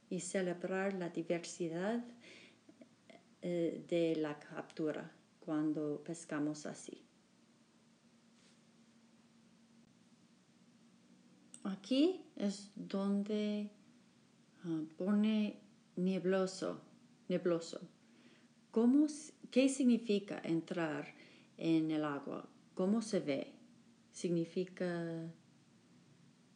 y 0.10 0.20
celebrar 0.20 0.94
la 0.94 1.10
diversidad 1.10 2.04
eh, 3.42 3.84
de 3.88 4.16
la 4.18 4.38
captura 4.40 5.12
cuando 5.40 6.04
pescamos 6.04 6.66
así. 6.66 7.02
Aquí 11.64 12.26
es 12.36 12.72
donde 12.76 13.70
ah, 14.64 14.82
pone 14.98 15.60
nebloso, 15.96 16.82
nebloso. 17.28 17.80
¿Cómo, 18.72 19.08
¿Qué 19.52 19.70
significa 19.70 20.42
entrar 20.44 21.14
en 21.58 21.92
el 21.92 22.04
agua? 22.04 22.50
¿Cómo 22.74 23.02
se 23.02 23.20
ve? 23.20 23.61
¿Significa 24.12 25.32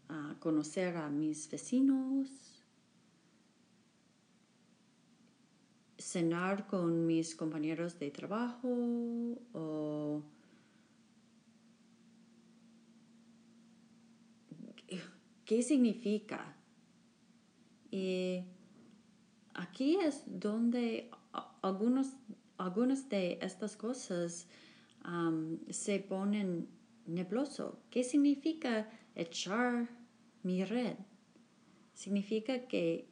ah, 0.09 0.35
conocer 0.39 0.97
a 0.97 1.09
mis 1.09 1.49
vecinos? 1.49 2.29
¿Cenar 5.97 6.67
con 6.67 7.07
mis 7.07 7.35
compañeros 7.35 7.97
de 7.97 8.11
trabajo? 8.11 8.69
¿O 9.53 10.21
qué 15.45 15.61
significa? 15.61 16.55
Y 17.91 18.43
aquí 19.53 19.97
es 19.97 20.23
donde 20.25 21.09
algunos, 21.61 22.13
algunas 22.57 23.07
de 23.09 23.39
estas 23.41 23.77
cosas 23.77 24.47
se 25.69 25.99
ponen 25.99 26.67
nebloso. 27.05 27.79
¿Qué 27.89 28.03
significa 28.03 28.89
echar 29.15 29.89
mi 30.43 30.63
red? 30.63 30.95
Significa 31.93 32.67
que 32.67 33.07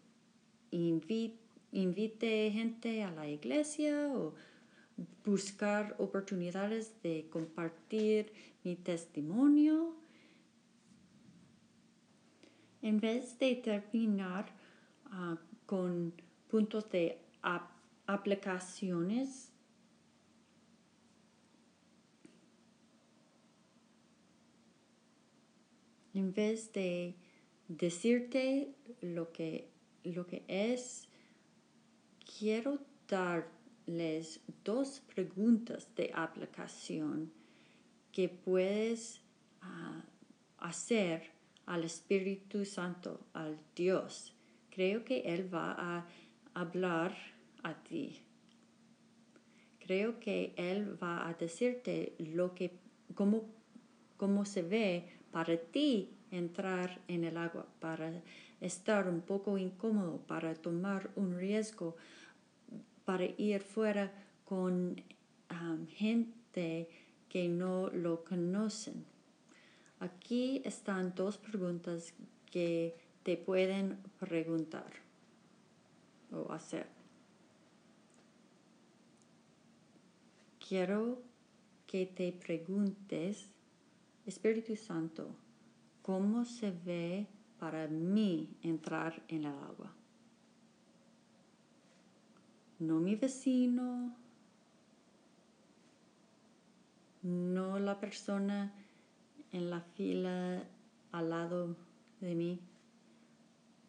invite 0.71 2.51
gente 2.51 3.03
a 3.03 3.11
la 3.11 3.27
iglesia 3.27 4.09
o 4.13 4.33
buscar 5.23 5.95
oportunidades 5.99 7.01
de 7.01 7.27
compartir 7.29 8.33
mi 8.63 8.75
testimonio. 8.75 9.95
En 12.81 12.99
vez 12.99 13.39
de 13.39 13.55
terminar 13.55 14.53
ah, 15.05 15.37
con 15.65 16.13
puntos 16.49 16.89
de 16.91 17.17
aplicaciones 18.05 19.52
en 26.13 26.33
vez 26.33 26.71
de 26.73 27.15
decirte 27.67 28.73
lo 29.01 29.31
que, 29.31 29.69
lo 30.03 30.27
que 30.27 30.43
es, 30.47 31.07
quiero 32.37 32.79
darles 33.07 34.39
dos 34.63 35.01
preguntas 35.13 35.87
de 35.95 36.11
aplicación 36.13 37.31
que 38.11 38.29
puedes 38.29 39.21
ah, 39.61 40.03
hacer 40.59 41.31
al 41.65 41.83
Espíritu 41.83 42.65
Santo, 42.65 43.19
al 43.33 43.57
Dios. 43.75 44.33
Creo 44.69 45.03
que 45.03 45.21
Él 45.21 45.53
va 45.53 45.71
a 45.77 46.07
hablar 46.53 47.15
a 47.63 47.73
ti. 47.83 48.21
Creo 49.79 50.19
que 50.19 50.53
Él 50.57 51.01
va 51.01 51.27
a 51.27 51.33
decirte 51.33 52.15
lo 52.19 52.53
que, 52.53 52.71
cómo, 53.15 53.49
cómo 54.17 54.45
se 54.45 54.61
ve 54.61 55.22
para 55.33 55.57
ti 55.57 56.11
entrar 56.31 57.01
en 57.09 57.25
el 57.25 57.35
agua, 57.37 57.65
para 57.79 58.13
estar 58.61 59.09
un 59.09 59.21
poco 59.21 59.57
incómodo, 59.57 60.19
para 60.19 60.53
tomar 60.53 61.09
un 61.15 61.35
riesgo, 61.35 61.97
para 63.03 63.25
ir 63.25 63.61
fuera 63.61 64.13
con 64.45 65.03
gente 65.89 66.87
que 67.27 67.49
no 67.49 67.89
lo 67.89 68.23
conocen. 68.23 69.03
Aquí 69.99 70.61
están 70.65 71.13
dos 71.15 71.37
preguntas 71.37 72.13
que 72.51 72.95
te 73.23 73.35
pueden 73.35 73.97
preguntar 74.19 74.91
o 76.31 76.51
hacer. 76.51 76.87
Quiero 80.59 81.21
que 81.87 82.05
te 82.05 82.31
preguntes 82.31 83.49
Espíritu 84.25 84.75
Santo, 84.75 85.35
¿cómo 86.01 86.45
se 86.45 86.71
ve 86.71 87.27
para 87.59 87.87
mí 87.87 88.49
entrar 88.61 89.23
en 89.27 89.45
el 89.45 89.53
agua? 89.53 89.93
No 92.79 92.99
mi 92.99 93.15
vecino, 93.15 94.15
no 97.21 97.79
la 97.79 97.99
persona 97.99 98.73
en 99.51 99.69
la 99.69 99.81
fila 99.81 100.63
al 101.11 101.29
lado 101.29 101.75
de 102.19 102.35
mí. 102.35 102.59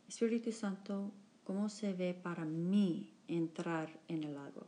Espíritu 0.09 0.53
Santo, 0.53 1.11
¿cómo 1.45 1.69
se 1.69 1.93
ve 1.93 2.15
para 2.15 2.45
mí 2.45 3.15
entrar 3.29 3.89
en 4.09 4.25
el 4.25 4.37
agua. 4.37 4.67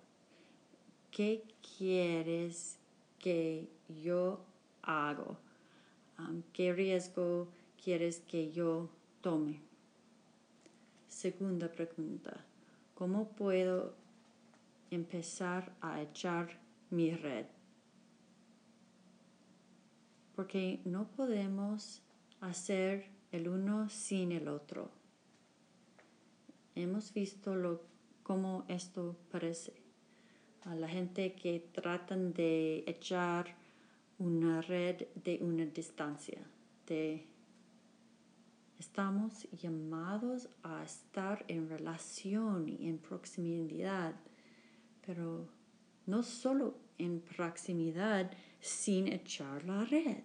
¿Qué 1.10 1.44
quieres 1.76 2.78
que 3.18 3.68
yo 4.02 4.44
hago? 4.82 5.38
Um, 6.18 6.42
¿Qué 6.52 6.72
riesgo 6.72 7.48
quieres 7.82 8.20
que 8.20 8.50
yo 8.50 8.88
tome? 9.20 9.60
Segunda 11.08 11.70
pregunta. 11.70 12.44
¿Cómo 12.94 13.28
puedo 13.28 13.94
empezar 14.90 15.74
a 15.80 16.00
echar 16.00 16.58
mi 16.90 17.10
red? 17.10 17.46
Porque 20.34 20.80
no 20.84 21.08
podemos 21.08 22.02
hacer 22.40 23.06
el 23.32 23.48
uno 23.48 23.88
sin 23.88 24.32
el 24.32 24.48
otro. 24.48 24.90
Hemos 26.74 27.12
visto 27.12 27.54
lo, 27.54 27.82
cómo 28.22 28.64
esto 28.68 29.16
parece. 29.30 29.74
A 30.64 30.74
la 30.74 30.88
gente 30.88 31.34
que 31.34 31.60
tratan 31.72 32.32
de 32.32 32.84
echar 32.86 33.54
una 34.18 34.60
red 34.62 35.06
de 35.14 35.38
una 35.42 35.66
distancia, 35.66 36.40
de 36.86 37.26
Estamos 38.78 39.48
llamados 39.52 40.50
a 40.62 40.84
estar 40.84 41.46
en 41.48 41.66
relación 41.68 42.68
y 42.68 42.88
en 42.88 42.98
proximidad, 42.98 44.14
pero 45.04 45.48
no 46.04 46.22
solo 46.22 46.76
en 46.98 47.20
proximidad 47.20 48.30
sin 48.60 49.08
echar 49.08 49.64
la 49.64 49.84
red. 49.86 50.24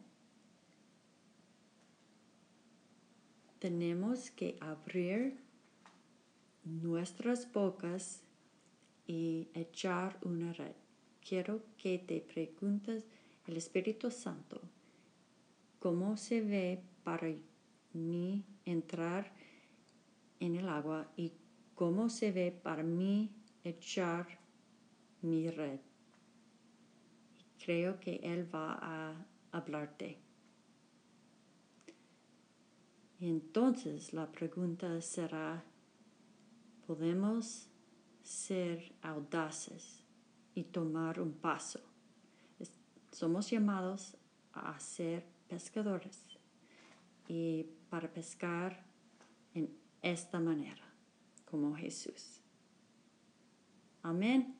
Tenemos 3.59 4.31
que 4.31 4.57
abrir 4.59 5.39
nuestras 6.65 7.49
bocas 7.53 8.21
y 9.07 9.47
echar 9.53 10.19
una 10.23 10.51
red. 10.51 10.75
Quiero 11.25 11.61
que 11.77 11.99
te 11.99 12.19
preguntes 12.19 13.05
el 13.47 13.57
Espíritu 13.57 14.11
Santo 14.11 14.61
cómo 15.81 16.15
se 16.15 16.41
ve 16.41 16.83
para 17.03 17.27
mí 17.93 18.45
entrar 18.65 19.33
en 20.39 20.55
el 20.55 20.69
agua 20.69 21.11
y 21.17 21.33
cómo 21.73 22.07
se 22.07 22.31
ve 22.31 22.51
para 22.51 22.83
mí 22.83 23.31
echar 23.63 24.27
mi 25.23 25.49
red. 25.49 25.79
Creo 27.65 27.99
que 27.99 28.17
Él 28.17 28.47
va 28.53 28.77
a 28.79 29.25
hablarte. 29.51 30.19
Entonces 33.19 34.13
la 34.13 34.31
pregunta 34.31 35.01
será, 35.01 35.63
¿podemos 36.85 37.69
ser 38.21 38.93
audaces 39.01 40.03
y 40.53 40.65
tomar 40.65 41.19
un 41.19 41.33
paso? 41.33 41.90
Somos 43.11 43.49
llamados 43.49 44.15
a 44.53 44.79
ser 44.79 45.25
pescadores 45.47 46.25
y 47.27 47.65
para 47.89 48.11
pescar 48.11 48.83
en 49.53 49.69
esta 50.01 50.39
manera, 50.39 50.83
como 51.45 51.75
Jesús. 51.75 52.41
Amén. 54.01 54.57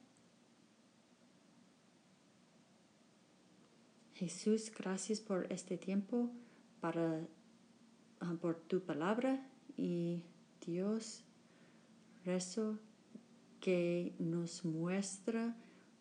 Jesús, 4.14 4.72
gracias 4.78 5.20
por 5.20 5.52
este 5.52 5.78
tiempo, 5.78 6.30
para, 6.80 7.28
ah, 8.20 8.36
por 8.39 8.60
tu 8.60 8.82
palabra 8.82 9.49
y 9.76 10.24
Dios, 10.64 11.24
rezo 12.24 12.78
que 13.60 14.14
nos 14.20 14.64
muestra 14.64 15.56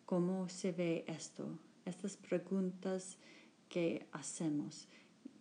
cómo 0.05 0.49
se 0.49 0.71
ve 0.71 1.03
esto, 1.07 1.57
estas 1.85 2.17
preguntas 2.17 3.17
que 3.69 4.07
hacemos 4.11 4.87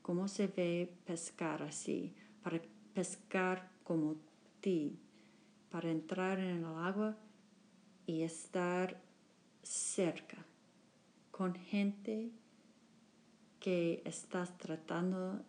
cómo 0.02 0.26
se 0.26 0.48
ve 0.48 0.92
pescar 1.04 1.62
así, 1.62 2.12
para 2.42 2.60
pescar 2.94 3.70
como 3.84 4.16
ti, 4.60 4.98
para 5.70 5.90
entrar 5.90 6.38
en 6.40 6.58
el 6.58 6.64
agua 6.64 7.16
y 8.06 8.22
estar 8.22 9.00
cerca 9.62 10.44
con 11.30 11.54
gente 11.54 12.32
que 13.60 14.02
estás 14.04 14.56
tratando 14.58 15.44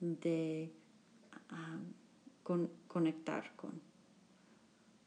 de 0.00 0.72
ah, 1.48 1.80
conectar 2.86 3.56
con. 3.56 3.80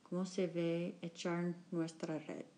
¿Cómo 0.04 0.26
se 0.26 0.48
ve 0.48 0.98
echar 1.02 1.54
nuestra 1.72 2.18
red? 2.18 2.55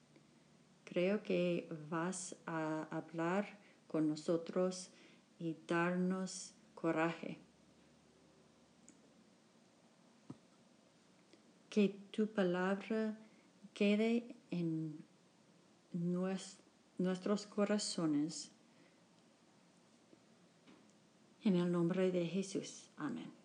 Creo 0.89 1.21
que 1.21 1.67
vas 1.89 2.33
a 2.45 2.87
hablar 2.91 3.59
con 3.89 4.07
nosotros 4.07 4.89
y 5.37 5.57
darnos 5.67 6.53
coraje. 6.75 7.39
Que 11.69 11.89
tu 12.11 12.27
palabra 12.27 13.19
quede 13.73 14.33
en 14.49 14.97
nuestros 15.91 17.45
corazones. 17.47 18.49
En 21.43 21.57
el 21.57 21.69
nombre 21.69 22.11
de 22.11 22.25
Jesús. 22.27 22.89
Amén. 22.95 23.36